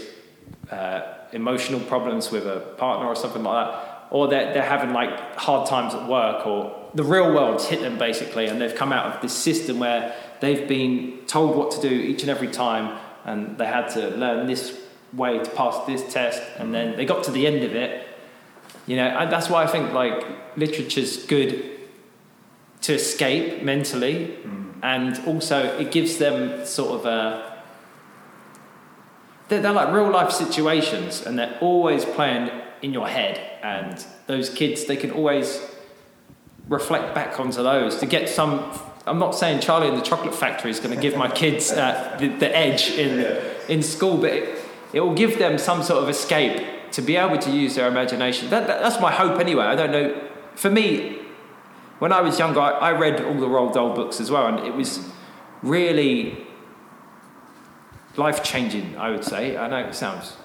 uh, 0.70 1.02
emotional 1.32 1.80
problems 1.80 2.30
with 2.30 2.46
a 2.46 2.60
partner 2.78 3.06
or 3.06 3.16
something 3.16 3.42
like 3.42 3.66
that, 3.66 4.06
or 4.10 4.28
they're, 4.28 4.54
they're 4.54 4.62
having 4.62 4.92
like 4.92 5.36
hard 5.36 5.68
times 5.68 5.94
at 5.94 6.08
work, 6.08 6.46
or 6.46 6.90
the 6.94 7.04
real 7.04 7.32
world's 7.34 7.66
hit 7.66 7.80
them 7.80 7.98
basically, 7.98 8.46
and 8.46 8.60
they've 8.60 8.74
come 8.74 8.92
out 8.92 9.14
of 9.14 9.22
this 9.22 9.32
system 9.32 9.78
where 9.78 10.14
they've 10.40 10.68
been 10.68 11.18
told 11.26 11.56
what 11.56 11.70
to 11.72 11.80
do 11.80 11.90
each 11.94 12.22
and 12.22 12.30
every 12.30 12.48
time, 12.48 12.98
and 13.24 13.58
they 13.58 13.66
had 13.66 13.88
to 13.88 14.10
learn 14.10 14.46
this 14.46 14.80
way 15.12 15.38
to 15.38 15.50
pass 15.50 15.84
this 15.86 16.12
test, 16.12 16.42
and 16.58 16.74
then 16.74 16.96
they 16.96 17.04
got 17.04 17.24
to 17.24 17.30
the 17.30 17.46
end 17.46 17.64
of 17.64 17.74
it. 17.74 18.05
You 18.86 18.96
know, 18.96 19.06
and 19.06 19.32
that's 19.32 19.48
why 19.48 19.64
I 19.64 19.66
think 19.66 19.92
like 19.92 20.24
literature's 20.56 21.26
good 21.26 21.70
to 22.82 22.94
escape 22.94 23.62
mentally, 23.62 24.36
and 24.82 25.20
also 25.26 25.76
it 25.78 25.90
gives 25.90 26.18
them 26.18 26.64
sort 26.64 27.00
of 27.00 27.06
a. 27.06 27.62
They're, 29.48 29.60
they're 29.60 29.72
like 29.72 29.92
real 29.92 30.10
life 30.10 30.30
situations, 30.30 31.22
and 31.22 31.38
they're 31.38 31.58
always 31.60 32.04
playing 32.04 32.50
in 32.82 32.92
your 32.92 33.08
head. 33.08 33.40
And 33.62 34.04
those 34.28 34.50
kids, 34.50 34.84
they 34.84 34.96
can 34.96 35.10
always 35.10 35.60
reflect 36.68 37.14
back 37.14 37.40
onto 37.40 37.62
those 37.62 37.96
to 37.98 38.06
get 38.06 38.28
some. 38.28 38.78
I'm 39.04 39.18
not 39.18 39.34
saying 39.34 39.60
Charlie 39.60 39.88
and 39.88 39.96
the 39.96 40.02
Chocolate 40.02 40.34
Factory 40.34 40.70
is 40.70 40.80
going 40.80 40.94
to 40.94 41.00
give 41.00 41.16
my 41.16 41.28
kids 41.28 41.72
uh, 41.72 42.16
the, 42.20 42.28
the 42.28 42.56
edge 42.56 42.90
in 42.90 43.36
in 43.68 43.82
school, 43.82 44.18
but 44.18 44.32
it, 44.32 44.58
it 44.92 45.00
will 45.00 45.14
give 45.14 45.40
them 45.40 45.58
some 45.58 45.82
sort 45.82 46.04
of 46.04 46.08
escape 46.08 46.75
to 46.92 47.02
be 47.02 47.16
able 47.16 47.38
to 47.38 47.50
use 47.50 47.74
their 47.74 47.88
imagination. 47.88 48.50
That, 48.50 48.66
that- 48.66 48.80
that's 48.82 49.00
my 49.00 49.12
hope 49.12 49.38
anyway. 49.40 49.64
I 49.64 49.74
don't 49.74 49.90
know. 49.92 50.28
For 50.54 50.70
me, 50.70 51.18
when 51.98 52.12
I 52.12 52.20
was 52.20 52.38
younger, 52.38 52.60
I, 52.60 52.70
I 52.70 52.92
read 52.92 53.20
all 53.22 53.34
the 53.34 53.46
Roald 53.46 53.74
Dahl 53.74 53.94
books 53.94 54.20
as 54.20 54.30
well, 54.30 54.46
and 54.46 54.66
it 54.66 54.74
was 54.74 55.08
really 55.62 56.46
life 58.16 58.42
changing. 58.42 58.96
I 58.96 59.10
would 59.10 59.24
say. 59.24 59.56
I 59.56 59.68
know 59.68 59.78
it 59.88 59.94
sounds. 59.94 60.36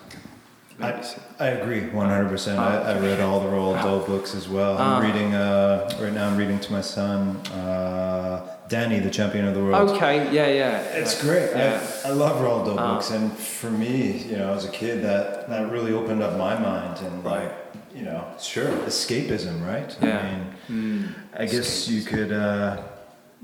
I, 0.84 1.04
I 1.40 1.48
agree 1.50 1.82
100%. 1.82 2.58
I, 2.58 2.94
I 2.94 3.00
read 3.00 3.20
all 3.20 3.40
the 3.40 3.48
Roald 3.50 3.82
Dahl 3.82 4.00
books 4.00 4.36
as 4.36 4.48
well. 4.50 4.78
I'm 4.78 5.04
Ah. 5.04 5.08
reading, 5.08 5.34
uh, 5.36 5.90
right 6.00 6.14
now, 6.14 6.28
I'm 6.30 6.38
reading 6.38 6.60
to 6.60 6.72
my 6.72 6.82
son, 6.82 7.38
uh, 7.54 8.48
Danny, 8.68 9.00
the 9.00 9.10
champion 9.10 9.46
of 9.48 9.54
the 9.54 9.62
world. 9.64 9.90
Okay. 9.92 10.32
Yeah. 10.32 10.48
Yeah. 10.48 10.80
It's 11.00 11.22
great. 11.22 11.50
Yeah. 11.56 11.82
I, 12.06 12.10
I 12.10 12.12
love 12.12 12.42
Roald 12.42 12.66
Dahl 12.66 12.80
Ah. 12.80 12.94
books, 12.96 13.12
and 13.12 13.32
for 13.38 13.70
me, 13.70 14.20
you 14.30 14.38
know, 14.38 14.54
as 14.54 14.66
a 14.66 14.70
kid, 14.70 15.04
that 15.04 15.50
that 15.50 15.70
really 15.72 15.94
opened 15.94 16.22
up 16.24 16.38
my 16.38 16.58
mind 16.58 16.98
and 17.06 17.24
Right. 17.24 17.44
like, 17.44 17.54
you 17.94 18.04
know, 18.04 18.24
sure, 18.40 18.70
escapism, 18.88 19.66
right? 19.66 19.96
Yeah. 20.02 20.20
I 20.20 20.24
mean, 20.32 20.46
Mm. 20.70 21.14
I 21.38 21.46
guess 21.46 21.90
you 21.90 22.02
could 22.04 22.32
uh, 22.32 22.78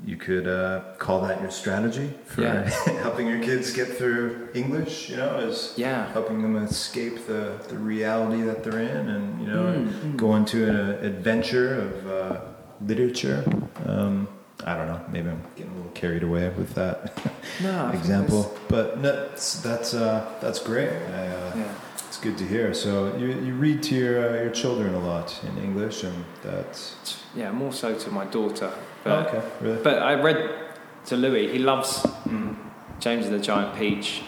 you 0.06 0.16
could 0.16 0.48
uh, 0.48 0.82
call 1.00 1.22
that 1.22 1.42
your 1.42 1.50
strategy 1.52 2.10
for 2.26 2.42
Yeah. 2.44 2.70
helping 3.02 3.28
your 3.28 3.40
kids 3.42 3.74
get 3.74 3.88
through 3.98 4.50
English. 4.54 5.10
You 5.10 5.18
know, 5.18 5.38
is 5.38 5.74
Yeah. 5.76 6.12
helping 6.14 6.42
them 6.42 6.56
escape 6.58 7.26
the, 7.28 7.60
the 7.68 7.78
reality 7.78 8.42
that 8.44 8.64
they're 8.64 8.80
in, 8.80 9.10
and 9.10 9.42
you 9.42 9.48
know, 9.48 9.64
Mm, 9.66 9.88
mm. 9.90 10.18
go 10.18 10.36
into 10.36 10.70
an 10.70 11.04
adventure 11.06 11.82
of 11.82 12.08
uh, 12.12 12.40
literature. 12.86 13.44
Um, 13.86 14.28
I 14.66 14.76
don't 14.76 14.88
know. 14.88 15.00
Maybe 15.12 15.30
I'm 15.30 15.42
getting 15.56 15.72
a 15.74 15.76
little 15.76 15.92
carried 15.92 16.24
away 16.24 16.50
with 16.58 16.74
that 16.76 17.14
No. 17.62 17.90
Example, 17.90 18.56
but 18.70 19.00
no, 19.00 19.12
that's 19.28 19.62
that's, 19.62 19.94
uh, 19.94 20.26
that's 20.42 20.60
great. 20.60 20.90
I, 20.90 21.28
uh, 21.28 21.54
Yeah. 21.56 21.74
It's 22.08 22.20
good 22.20 22.38
to 22.38 22.46
hear. 22.48 22.74
So 22.74 23.16
you, 23.18 23.28
you 23.28 23.54
read 23.54 23.84
to 23.84 23.96
your 23.96 24.30
uh, 24.30 24.42
your 24.44 24.50
children 24.52 24.94
a 24.94 25.00
lot 25.00 25.40
in 25.44 25.58
English, 25.64 26.04
and 26.04 26.24
that's 26.44 26.96
Yeah. 27.36 27.52
More 27.52 27.74
so 27.74 27.94
to 27.96 28.12
my 28.12 28.26
daughter. 28.26 28.72
But, 29.08 29.34
oh, 29.34 29.38
okay. 29.38 29.48
Really? 29.62 29.82
But 29.84 30.02
I 30.02 30.14
read 30.14 30.50
to 31.06 31.16
Louis. 31.16 31.52
He 31.52 31.60
loves 31.60 32.06
Mm. 32.28 32.56
James 33.00 33.26
and 33.28 33.36
the 33.36 33.40
Giant 33.40 33.76
Peach, 33.78 34.24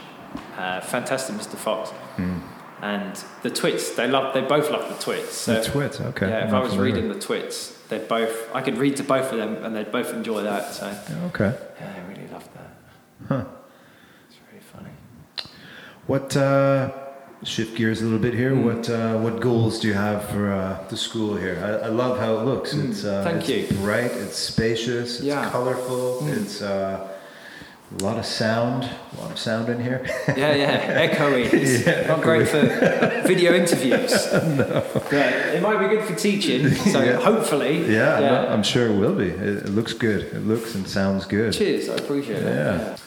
uh, 0.57 0.79
Fantastic 0.81 1.35
Mr. 1.35 1.55
Fox, 1.57 1.91
Mm. 2.17 2.39
and 2.81 3.23
the 3.41 3.49
Twits. 3.49 3.95
They 3.95 4.07
love. 4.07 4.33
They 4.33 4.41
both 4.41 4.69
love 4.71 4.87
the 4.89 5.03
Twits. 5.03 5.33
So 5.35 5.55
the 5.55 5.63
twits, 5.63 5.99
Okay. 5.99 6.29
yeah, 6.29 6.47
if 6.47 6.53
I 6.53 6.59
was 6.59 6.77
reading 6.77 7.09
the 7.09 7.19
Twits, 7.19 7.75
they 7.89 7.97
both. 7.97 8.33
I 8.55 8.61
could 8.61 8.77
read 8.77 8.95
to 8.97 9.03
both 9.03 9.31
of 9.31 9.37
them, 9.37 9.63
and 9.65 9.75
they'd 9.75 9.91
both 9.91 10.13
enjoy 10.13 10.43
that. 10.43 10.73
So 10.73 10.85
Okay. 11.27 11.53
yeah, 11.81 11.93
I 11.97 12.09
really 12.11 12.27
loved 12.31 12.49
that. 12.53 12.69
Huh. 13.27 13.43
It's 14.29 14.37
really 14.47 14.63
funny. 14.73 14.91
What? 16.07 16.37
Uh, 16.37 16.89
shift 17.43 17.75
gears 17.77 18.01
a 18.01 18.03
little 18.03 18.19
bit 18.19 18.33
here. 18.33 18.51
Mm. 18.51 18.63
What? 18.63 18.89
Uh, 18.89 19.17
what 19.19 19.39
goals 19.39 19.79
do 19.79 19.87
you 19.87 19.93
have 19.93 20.27
for 20.29 20.51
uh, 20.51 20.83
the 20.89 20.97
school 20.97 21.35
here? 21.35 21.57
I, 21.63 21.87
I 21.87 21.89
love 21.89 22.19
how 22.19 22.37
it 22.39 22.45
looks. 22.45 22.73
Mm, 22.73 22.89
It's 22.91 23.03
uh, 23.05 23.23
thank 23.23 23.47
it's 23.49 23.71
you. 23.71 23.77
bright. 23.77 24.11
It's 24.11 24.37
spacious. 24.37 25.17
It's 25.17 25.23
Yeah. 25.23 25.49
colorful. 25.49 26.19
Mm. 26.23 26.41
It's 26.41 26.61
uh, 26.61 27.07
a 27.99 28.03
lot 28.03 28.19
of 28.19 28.25
sound. 28.25 28.83
A 29.17 29.21
lot 29.21 29.31
of 29.31 29.39
sound 29.39 29.67
in 29.69 29.81
here. 29.81 30.05
Yeah, 30.27 30.53
yeah, 30.53 31.07
echoey. 31.07 31.51
It's 31.51 31.87
Yeah, 31.87 32.07
not 32.07 32.21
great 32.21 32.47
for 32.47 32.61
video 33.25 33.53
interviews. 33.53 34.11
no. 34.33 34.83
It 35.11 35.61
might 35.63 35.79
be 35.79 35.95
good 35.95 36.05
for 36.05 36.15
teaching. 36.15 36.69
So 36.93 37.01
Yeah. 37.03 37.19
hopefully. 37.19 37.91
yeah, 37.91 38.19
no, 38.19 38.47
I'm 38.49 38.63
sure 38.63 38.87
it 38.87 38.95
will 38.97 39.15
be. 39.15 39.29
It, 39.29 39.65
it 39.65 39.69
looks 39.69 39.93
good. 39.93 40.21
It 40.33 40.45
looks 40.45 40.75
and 40.75 40.87
sounds 40.87 41.25
good. 41.25 41.53
Cheers. 41.53 41.89
I 41.89 41.95
appreciate 41.95 42.43
it. 42.43 42.55
Yeah. 42.55 42.97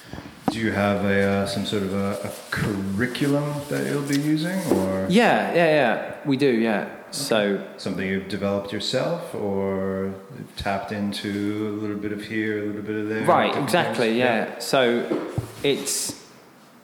Do 0.52 0.58
you 0.58 0.70
have 0.70 1.02
a 1.06 1.22
uh, 1.22 1.46
some 1.46 1.64
sort 1.64 1.82
of 1.82 1.94
a, 1.94 2.20
a 2.24 2.30
curriculum 2.50 3.54
that 3.70 3.86
you'll 3.86 4.02
be 4.02 4.18
using, 4.18 4.58
or 4.72 5.06
Yeah, 5.08 5.54
yeah, 5.54 5.54
yeah. 5.54 6.16
We 6.26 6.36
do, 6.36 6.50
yeah. 6.50 6.90
So, 7.10 7.66
something 7.78 8.06
you've 8.06 8.28
developed 8.28 8.70
yourself, 8.70 9.34
or 9.34 10.14
tapped 10.58 10.92
into 10.92 11.68
a 11.70 11.80
little 11.80 11.96
bit 11.96 12.12
of 12.12 12.22
here, 12.22 12.64
a 12.64 12.66
little 12.66 12.82
bit 12.82 12.96
of 12.96 13.08
there? 13.08 13.24
right, 13.24 13.56
exactly, 13.56 14.08
things? 14.08 14.18
yeah. 14.18 14.58
So, 14.58 15.30
it's 15.62 16.22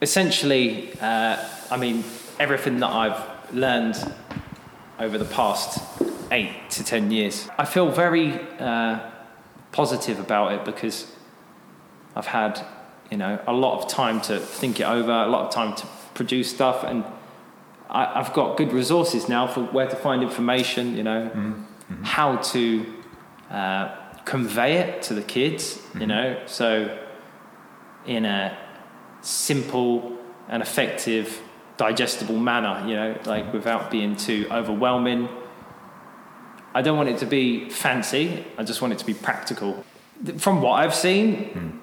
essentially, 0.01 0.91
uh, 0.99 1.37
I 1.69 1.77
mean, 1.77 2.03
everything 2.39 2.79
that 2.79 2.89
I've 2.91 3.53
learned 3.53 3.97
over 4.99 5.19
the 5.19 5.25
past 5.25 5.79
eight 6.31 6.69
to 6.71 6.83
ten 6.83 7.11
years. 7.11 7.47
I 7.59 7.65
feel 7.65 7.91
very 7.91 8.33
uh, 8.59 8.99
positive 9.71 10.19
about 10.19 10.53
it 10.53 10.65
because 10.65 11.11
I've 12.15 12.27
had, 12.27 12.65
you 13.11 13.17
know, 13.17 13.39
a 13.47 13.53
lot 13.53 13.81
of 13.83 13.89
time 13.89 14.21
to 14.21 14.39
think 14.39 14.79
it 14.79 14.83
over, 14.83 15.11
a 15.11 15.27
lot 15.27 15.47
of 15.47 15.53
time 15.53 15.75
to 15.75 15.87
produce 16.13 16.49
stuff, 16.49 16.83
and 16.83 17.03
I, 17.89 18.19
I've 18.19 18.33
got 18.33 18.57
good 18.57 18.71
resources 18.71 19.27
now 19.29 19.47
for 19.47 19.61
where 19.63 19.87
to 19.87 19.95
find 19.95 20.21
information, 20.23 20.95
you 20.95 21.03
know, 21.03 21.31
Mm-hmm. 21.89 22.03
how 22.03 22.35
to 22.53 22.85
uh, 23.49 23.95
convey 24.23 24.77
it 24.77 25.01
to 25.03 25.15
the 25.15 25.23
kids, 25.23 25.81
you 25.99 26.05
know, 26.05 26.39
so 26.45 26.95
in 28.05 28.25
a 28.25 28.55
simple 29.21 30.15
and 30.49 30.61
effective, 30.61 31.41
digestible 31.77 32.37
manner, 32.37 32.87
you 32.87 32.95
know, 32.95 33.17
like 33.25 33.51
without 33.51 33.89
being 33.89 34.15
too 34.15 34.45
overwhelming. 34.51 35.29
I 36.75 36.83
don't 36.83 36.95
want 36.95 37.09
it 37.09 37.17
to 37.19 37.25
be 37.25 37.69
fancy, 37.71 38.45
I 38.55 38.63
just 38.63 38.81
want 38.83 38.93
it 38.93 38.99
to 38.99 39.05
be 39.05 39.15
practical. 39.15 39.83
From 40.37 40.61
what 40.61 40.73
I've 40.73 40.93
seen, 40.93 41.79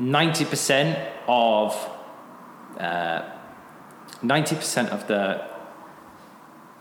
90% 0.00 0.96
of 1.28 1.74
uh, 2.78 3.22
90% 4.24 4.88
of 4.88 5.06
the 5.06 5.44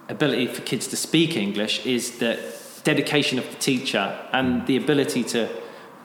ability 0.07 0.47
for 0.47 0.61
kids 0.61 0.87
to 0.87 0.95
speak 0.95 1.35
English 1.35 1.85
is 1.85 2.17
the 2.19 2.39
dedication 2.83 3.37
of 3.37 3.49
the 3.49 3.55
teacher 3.57 4.17
and 4.31 4.65
the 4.67 4.77
ability 4.77 5.23
to 5.23 5.47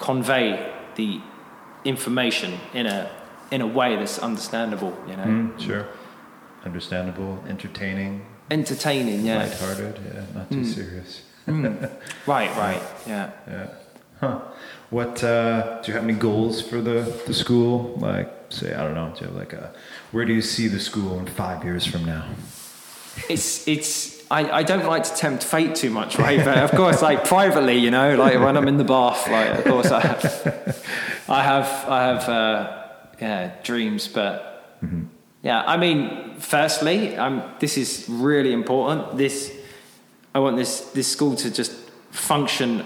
convey 0.01 0.73
the 0.97 1.21
information 1.85 2.59
in 2.75 2.87
a 2.87 3.11
in 3.51 3.61
a 3.61 3.67
way 3.67 3.95
that's 3.95 4.19
understandable, 4.19 4.93
you 5.07 5.15
know. 5.17 5.25
Mm, 5.25 5.61
sure. 5.61 5.87
Understandable, 6.65 7.45
entertaining, 7.47 8.25
Entertaining, 8.51 9.25
yeah. 9.25 9.37
lighthearted. 9.39 9.99
Yeah, 10.05 10.25
not 10.35 10.51
too 10.51 10.57
Mm. 10.63 10.75
serious. 10.75 11.23
Mm. 11.47 11.91
Right, 12.27 12.51
right, 12.57 12.83
yeah. 13.07 13.31
Yeah. 13.47 13.67
Huh. 14.21 14.41
What 14.91 15.25
uh, 15.25 15.81
do 15.83 15.89
you 15.91 15.95
have 15.95 16.05
any 16.05 16.13
goals 16.19 16.61
for 16.61 16.81
the, 16.81 17.01
the 17.27 17.35
school? 17.35 17.97
Like, 17.99 18.31
say, 18.51 18.75
I 18.75 18.83
don't 18.85 18.95
know. 18.95 19.13
Do 19.15 19.21
you 19.21 19.27
have 19.27 19.37
like 19.37 19.53
a 19.53 19.73
where 20.13 20.25
do 20.25 20.33
you 20.33 20.43
see 20.43 20.69
the 20.69 20.81
school 20.81 21.19
in 21.19 21.27
five 21.27 21.65
years 21.65 21.85
from 21.87 22.05
now? 22.05 22.25
It's 23.29 23.67
it's 23.67 24.15
I, 24.31 24.61
I 24.61 24.63
don't 24.63 24.87
like 24.87 25.05
to 25.05 25.15
tempt 25.15 25.45
fate 25.45 25.75
too 25.75 25.91
much, 25.91 26.19
right? 26.19 26.45
But 26.45 26.59
of 26.59 26.71
course, 26.73 27.03
like 27.03 27.25
privately, 27.25 27.79
you 27.79 27.91
know, 27.91 28.17
like 28.17 28.39
when 28.41 28.57
I'm 28.57 28.69
in 28.69 28.77
the 28.77 28.85
bath, 28.85 29.29
like 29.29 29.59
of 29.59 29.65
course 29.65 29.91
I 29.91 30.01
have, 30.01 30.25
I 31.29 31.43
have, 31.43 31.67
I 31.89 32.03
have, 32.05 32.29
uh, 32.29 32.83
yeah, 33.21 33.53
dreams. 33.63 34.09
But 34.09 34.79
Mhm. 34.85 35.07
yeah, 35.43 35.63
I 35.67 35.77
mean, 35.77 36.35
firstly, 36.39 37.17
um, 37.17 37.43
this 37.61 37.77
is 37.77 38.07
really 38.09 38.53
important. 38.53 39.17
This, 39.17 39.53
I 40.35 40.39
want 40.39 40.57
this 40.57 40.81
this 40.93 41.07
school 41.09 41.37
to 41.37 41.51
just 41.51 41.73
function 42.11 42.85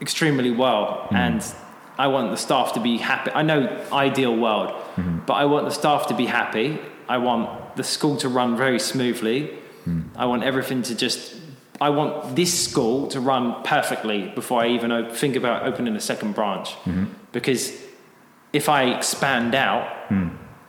extremely 0.00 0.50
well, 0.50 1.06
hmm. 1.08 1.16
and 1.16 1.54
I 1.98 2.08
want 2.08 2.30
the 2.30 2.36
staff 2.36 2.74
to 2.74 2.80
be 2.80 2.98
happy. 2.98 3.30
I 3.32 3.42
know 3.42 3.84
ideal 3.92 4.36
world, 4.36 4.72
hmm. 4.96 5.18
but 5.26 5.34
I 5.34 5.44
want 5.46 5.66
the 5.66 5.74
staff 5.74 6.08
to 6.08 6.14
be 6.14 6.26
happy. 6.26 6.78
I 7.08 7.18
want 7.18 7.76
the 7.76 7.84
school 7.84 8.16
to 8.18 8.28
run 8.28 8.56
very 8.56 8.78
smoothly. 8.78 9.54
Hmm. 9.84 10.02
I 10.16 10.26
want 10.26 10.42
everything 10.44 10.82
to 10.82 10.94
just. 10.94 11.34
I 11.78 11.90
want 11.90 12.34
this 12.34 12.58
school 12.58 13.06
to 13.08 13.20
run 13.20 13.62
perfectly 13.62 14.28
before 14.28 14.62
I 14.62 14.68
even 14.68 14.90
op- 14.90 15.12
think 15.12 15.36
about 15.36 15.64
opening 15.64 15.94
a 15.94 16.00
second 16.00 16.34
branch, 16.34 16.70
mm-hmm. 16.70 17.04
because 17.32 17.70
if 18.54 18.70
I 18.70 18.94
expand 18.96 19.54
out, 19.54 19.86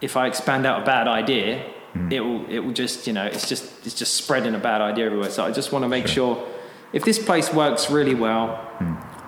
if 0.02 0.18
I 0.18 0.28
expand 0.28 0.66
out 0.66 0.82
a 0.82 0.86
bad 0.86 1.08
idea, 1.08 1.66
it 2.12 2.22
will 2.22 2.46
it 2.50 2.60
will 2.60 2.74
just 2.74 3.08
you 3.08 3.14
know 3.14 3.26
it's 3.26 3.48
just 3.48 3.86
it's 3.86 3.96
just 3.96 4.16
spreading 4.16 4.56
a 4.56 4.60
bad 4.60 4.82
idea 4.82 5.06
everywhere. 5.06 5.30
So 5.30 5.44
I 5.46 5.52
just 5.52 5.72
want 5.72 5.84
to 5.84 5.90
make 5.90 6.08
sure, 6.08 6.46
if 6.94 7.04
this 7.04 7.20
place 7.20 7.54
works 7.54 7.90
really 7.90 8.16
well, 8.16 8.60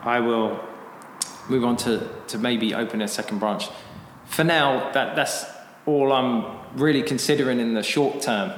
I 0.04 0.20
will 0.20 0.60
move 1.47 1.64
on 1.64 1.78
to 1.78 2.08
to 2.28 2.38
maybe 2.38 2.74
open 2.74 3.02
a 3.02 3.08
second 3.08 3.39
branch. 3.39 3.70
For 4.26 4.43
now, 4.43 4.91
that 4.93 5.16
that's 5.16 5.45
all 5.86 6.12
I'm 6.14 6.45
really 6.76 7.02
considering 7.02 7.60
in 7.60 7.74
the 7.74 7.84
short 7.84 8.22
term. 8.22 8.52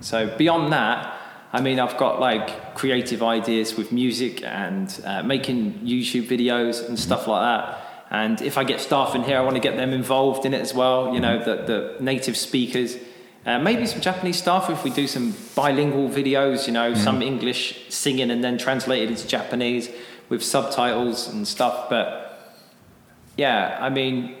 So 0.00 0.34
beyond 0.36 0.72
that. 0.72 1.12
I 1.52 1.60
mean, 1.60 1.78
I've 1.78 1.96
got 1.96 2.20
like 2.20 2.74
creative 2.74 3.22
ideas 3.22 3.76
with 3.76 3.90
music 3.90 4.42
and 4.42 4.88
uh, 5.04 5.22
making 5.22 5.74
YouTube 5.78 6.26
videos 6.28 6.86
and 6.86 6.98
stuff 6.98 7.26
like 7.26 7.42
that. 7.42 7.86
And 8.10 8.42
if 8.42 8.58
I 8.58 8.64
get 8.64 8.80
staff 8.80 9.14
in 9.14 9.22
here, 9.22 9.38
I 9.38 9.40
want 9.40 9.56
to 9.56 9.60
get 9.60 9.76
them 9.76 9.92
involved 9.92 10.44
in 10.44 10.54
it 10.54 10.60
as 10.60 10.74
well. 10.74 11.14
You 11.14 11.20
know, 11.20 11.38
the, 11.38 11.62
the 11.64 11.96
native 12.00 12.36
speakers, 12.36 12.96
uh, 13.46 13.58
maybe 13.60 13.86
some 13.86 14.00
Japanese 14.00 14.36
stuff 14.36 14.68
if 14.70 14.82
we 14.84 14.90
do 14.90 15.06
some 15.06 15.34
bilingual 15.54 16.08
videos. 16.10 16.66
You 16.66 16.72
know, 16.72 16.94
some 16.94 17.22
English 17.22 17.86
singing 17.88 18.30
and 18.30 18.42
then 18.44 18.58
translated 18.58 19.08
into 19.10 19.26
Japanese 19.26 19.88
with 20.28 20.42
subtitles 20.42 21.28
and 21.28 21.46
stuff. 21.46 21.88
But 21.88 22.56
yeah, 23.36 23.78
I 23.80 23.88
mean, 23.88 24.34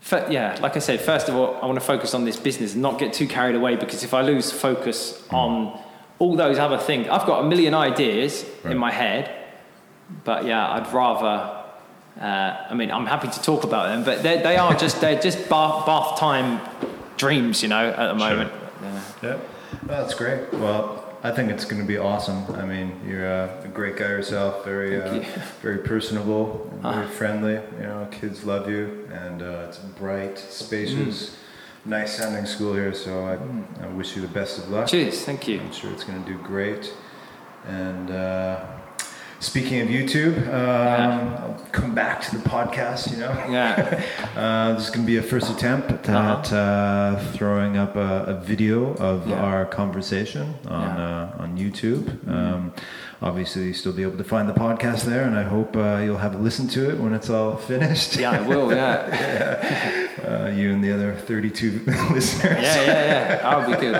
Fir- 0.00 0.26
yeah, 0.30 0.56
like 0.60 0.76
I 0.76 0.80
said, 0.80 1.00
first 1.00 1.28
of 1.28 1.34
all, 1.34 1.56
I 1.60 1.66
want 1.66 1.78
to 1.80 1.84
focus 1.84 2.14
on 2.14 2.24
this 2.24 2.36
business 2.36 2.74
and 2.74 2.82
not 2.82 2.98
get 2.98 3.12
too 3.12 3.26
carried 3.26 3.56
away 3.56 3.74
because 3.76 4.04
if 4.04 4.14
I 4.14 4.22
lose 4.22 4.52
focus 4.52 5.22
on 5.30 5.78
all 6.18 6.36
those 6.36 6.58
other 6.58 6.78
things, 6.78 7.08
I've 7.08 7.26
got 7.26 7.44
a 7.44 7.48
million 7.48 7.74
ideas 7.74 8.44
Right. 8.62 8.72
in 8.72 8.78
my 8.78 8.90
head, 8.92 9.30
but 10.24 10.44
yeah, 10.44 10.70
I'd 10.72 10.92
rather. 10.92 11.52
Uh, 12.20 12.66
I 12.70 12.74
mean, 12.74 12.90
I'm 12.90 13.04
happy 13.06 13.28
to 13.28 13.42
talk 13.42 13.64
about 13.64 13.88
them, 13.88 14.02
but 14.04 14.22
they 14.22 14.40
they 14.40 14.56
are 14.56 14.74
just 14.74 15.00
they're 15.02 15.20
just 15.20 15.48
bath, 15.50 15.84
bath 15.84 16.18
time 16.18 16.60
dreams, 17.16 17.62
you 17.62 17.68
know, 17.68 17.88
at 17.88 17.96
the 17.96 18.18
Sure. 18.18 18.30
moment. 18.30 18.52
Yeah. 18.82 19.00
Yeah, 19.22 19.36
well, 19.86 20.02
that's 20.02 20.14
great. 20.14 20.52
Well, 20.52 21.02
I 21.22 21.30
think 21.32 21.50
it's 21.50 21.64
going 21.64 21.80
to 21.80 21.88
be 21.88 21.98
awesome. 21.98 22.44
I 22.54 22.64
mean, 22.64 23.00
you're 23.06 23.26
uh, 23.26 23.48
a 23.64 23.68
great 23.68 23.96
guy 23.96 24.08
yourself, 24.08 24.64
very, 24.64 25.00
uh, 25.02 25.14
you. 25.14 25.24
very 25.62 25.78
personable, 25.78 26.68
and 26.72 26.82
very 26.82 27.06
Ah. 27.06 27.08
friendly. 27.08 27.54
You 27.80 27.86
know, 27.86 28.08
kids 28.10 28.44
love 28.44 28.68
you, 28.70 29.08
and 29.12 29.42
uh, 29.42 29.66
it's 29.68 29.78
bright, 29.78 30.38
spacious, 30.38 31.36
nice 31.84 32.16
sounding 32.16 32.46
school 32.46 32.74
here. 32.74 32.94
So 32.94 33.24
I, 33.26 33.84
I 33.84 33.88
wish 33.88 34.14
you 34.14 34.22
the 34.22 34.28
best 34.28 34.58
of 34.58 34.68
luck. 34.70 34.86
Cheers, 34.88 35.24
thank 35.24 35.48
you. 35.48 35.60
I'm 35.60 35.72
sure 35.72 35.90
it's 35.92 36.04
going 36.04 36.22
to 36.22 36.30
do 36.30 36.38
great. 36.38 36.92
And 37.66 38.10
uh, 38.10 38.64
speaking 39.40 39.80
of 39.80 39.88
YouTube, 39.88 40.36
um, 40.48 41.34
I'll 41.36 41.66
come 41.72 41.94
back 41.94 42.20
to 42.22 42.36
the 42.38 42.42
podcast. 42.48 43.10
You 43.12 43.18
know. 43.18 43.32
Yeah, 43.50 44.02
Uh, 44.36 44.74
this 44.74 44.84
is 44.84 44.90
going 44.90 45.06
to 45.06 45.06
be 45.06 45.16
a 45.16 45.22
first 45.22 45.50
attempt 45.50 46.08
at 46.08 46.52
uh, 46.52 47.18
throwing 47.32 47.76
up 47.78 47.96
a, 47.96 48.24
a 48.26 48.34
video 48.40 48.94
of 48.96 49.26
Yeah. 49.28 49.36
our 49.40 49.64
conversation 49.64 50.54
on 50.68 50.82
Yeah. 50.82 51.04
uh, 51.38 51.42
on 51.42 51.56
YouTube. 51.56 52.04
Um, 52.28 52.72
obviously, 53.22 53.64
you'll 53.66 53.74
still 53.74 53.92
be 53.92 54.02
able 54.02 54.18
to 54.18 54.24
find 54.24 54.48
the 54.48 54.52
podcast 54.54 55.04
there, 55.04 55.22
and 55.24 55.36
I 55.36 55.42
hope 55.42 55.76
uh, 55.76 55.98
you'll 56.04 56.18
have 56.18 56.34
a 56.34 56.38
listen 56.38 56.68
to 56.68 56.90
it 56.90 56.98
when 56.98 57.12
it's 57.14 57.30
all 57.30 57.56
finished. 57.56 58.16
yeah, 58.16 58.32
I 58.32 58.40
will. 58.40 58.72
Yeah, 58.74 60.08
uh, 60.26 60.50
you 60.50 60.72
and 60.72 60.82
the 60.82 60.92
other 60.92 61.14
32 61.14 61.80
listeners. 62.12 62.62
yeah, 62.62 62.84
yeah, 62.84 63.38
yeah. 63.40 63.48
I'll 63.48 63.66
be 63.70 63.76
good. 63.78 63.94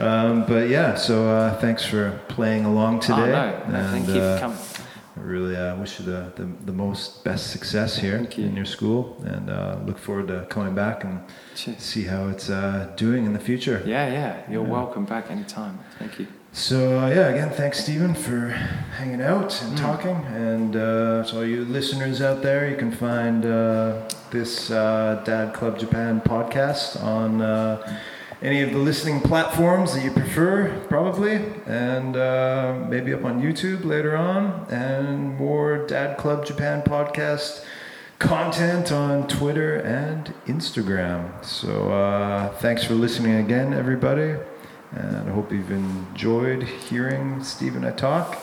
yeah. 0.00 0.04
Um, 0.06 0.46
but 0.46 0.68
yeah, 0.68 0.94
so 0.94 1.28
uh, 1.28 1.58
thanks 1.60 1.84
for 1.84 2.18
playing 2.28 2.64
along 2.64 3.00
today. 3.00 3.32
Oh, 3.32 3.70
no, 3.70 3.80
no, 3.82 3.90
thank 3.90 4.08
you 4.08 4.20
uh, 4.20 4.36
for 4.36 4.40
coming. 4.40 4.58
I 5.18 5.20
really 5.20 5.56
uh, 5.56 5.74
wish 5.76 5.98
you 5.98 6.04
the, 6.04 6.30
the, 6.36 6.44
the 6.66 6.72
most 6.72 7.24
best 7.24 7.50
success 7.50 7.96
here 7.96 8.28
you. 8.36 8.44
in 8.44 8.54
your 8.54 8.66
school, 8.66 9.16
and 9.24 9.48
uh, 9.48 9.78
look 9.86 9.98
forward 9.98 10.28
to 10.28 10.44
coming 10.50 10.74
back 10.74 11.04
and 11.04 11.20
Cheers. 11.54 11.78
see 11.78 12.04
how 12.04 12.28
it's 12.28 12.50
uh, 12.50 12.92
doing 12.96 13.24
in 13.24 13.32
the 13.32 13.38
future. 13.38 13.82
Yeah, 13.86 14.12
yeah. 14.12 14.42
You're 14.50 14.62
Yeah. 14.62 14.70
welcome 14.72 15.06
back 15.06 15.30
anytime. 15.30 15.78
Thank 15.98 16.18
you. 16.18 16.26
So 16.56 16.98
uh, 17.00 17.08
yeah, 17.10 17.28
again, 17.28 17.50
thanks 17.50 17.80
Stephen 17.80 18.14
for 18.14 18.48
hanging 18.96 19.20
out 19.20 19.60
and 19.62 19.76
Mm. 19.76 19.80
talking, 19.80 20.16
and 20.34 20.74
uh, 20.74 21.22
so 21.22 21.38
all 21.38 21.44
you 21.44 21.66
listeners 21.66 22.22
out 22.22 22.40
there, 22.42 22.66
you 22.70 22.76
can 22.76 22.90
find 22.90 23.44
uh, 23.44 24.08
this 24.30 24.70
uh, 24.70 25.20
Dad 25.26 25.52
Club 25.52 25.78
Japan 25.78 26.22
podcast 26.24 27.02
on. 27.02 27.42
Uh, 27.42 27.98
any 28.42 28.60
of 28.60 28.70
the 28.70 28.76
listening 28.78 29.18
platforms 29.22 29.94
that 29.94 30.04
you 30.04 30.10
prefer, 30.10 30.68
probably, 30.88 31.36
and 31.66 32.14
uh, 32.18 32.74
maybe 32.86 33.14
up 33.14 33.24
on 33.24 33.40
YouTube 33.40 33.82
later 33.86 34.14
on, 34.14 34.66
and 34.68 35.38
more 35.38 35.86
Dad 35.86 36.18
Club 36.18 36.44
Japan 36.44 36.82
podcast 36.82 37.64
content 38.18 38.92
on 38.92 39.26
Twitter 39.26 39.76
and 39.76 40.34
Instagram. 40.46 41.42
So 41.42 41.90
uh, 41.90 42.50
thanks 42.58 42.84
for 42.84 42.92
listening 42.94 43.36
again, 43.36 43.72
everybody, 43.72 44.34
and 44.92 45.28
I 45.28 45.32
hope 45.32 45.52
you've 45.52 45.70
enjoyed 45.70 46.62
hearing 46.62 47.42
Steve 47.42 47.76
and 47.76 47.84
I 47.86 47.90
talk. 47.92 48.38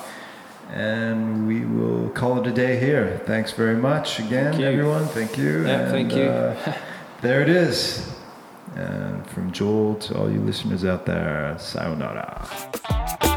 And 0.71 1.47
we 1.47 1.65
will 1.65 2.09
call 2.09 2.39
it 2.41 2.47
a 2.47 2.51
day 2.51 2.79
here. 2.79 3.21
Thanks 3.25 3.51
very 3.51 3.75
much 3.75 4.19
again, 4.19 4.53
Thank 4.53 4.63
everyone. 4.63 5.05
Thank 5.07 5.37
you. 5.37 5.65
Yeah, 5.67 5.89
thank 5.91 6.13
you. 6.13 6.23
uh, 6.23 6.75
there 7.21 7.41
it 7.41 7.49
is. 7.49 8.11
And 8.75 9.27
from 9.27 9.51
Joel 9.51 9.95
to 9.95 10.17
all 10.17 10.31
you 10.31 10.39
listeners 10.39 10.83
out 10.83 11.05
there, 11.05 11.55
sayonara. 11.59 13.32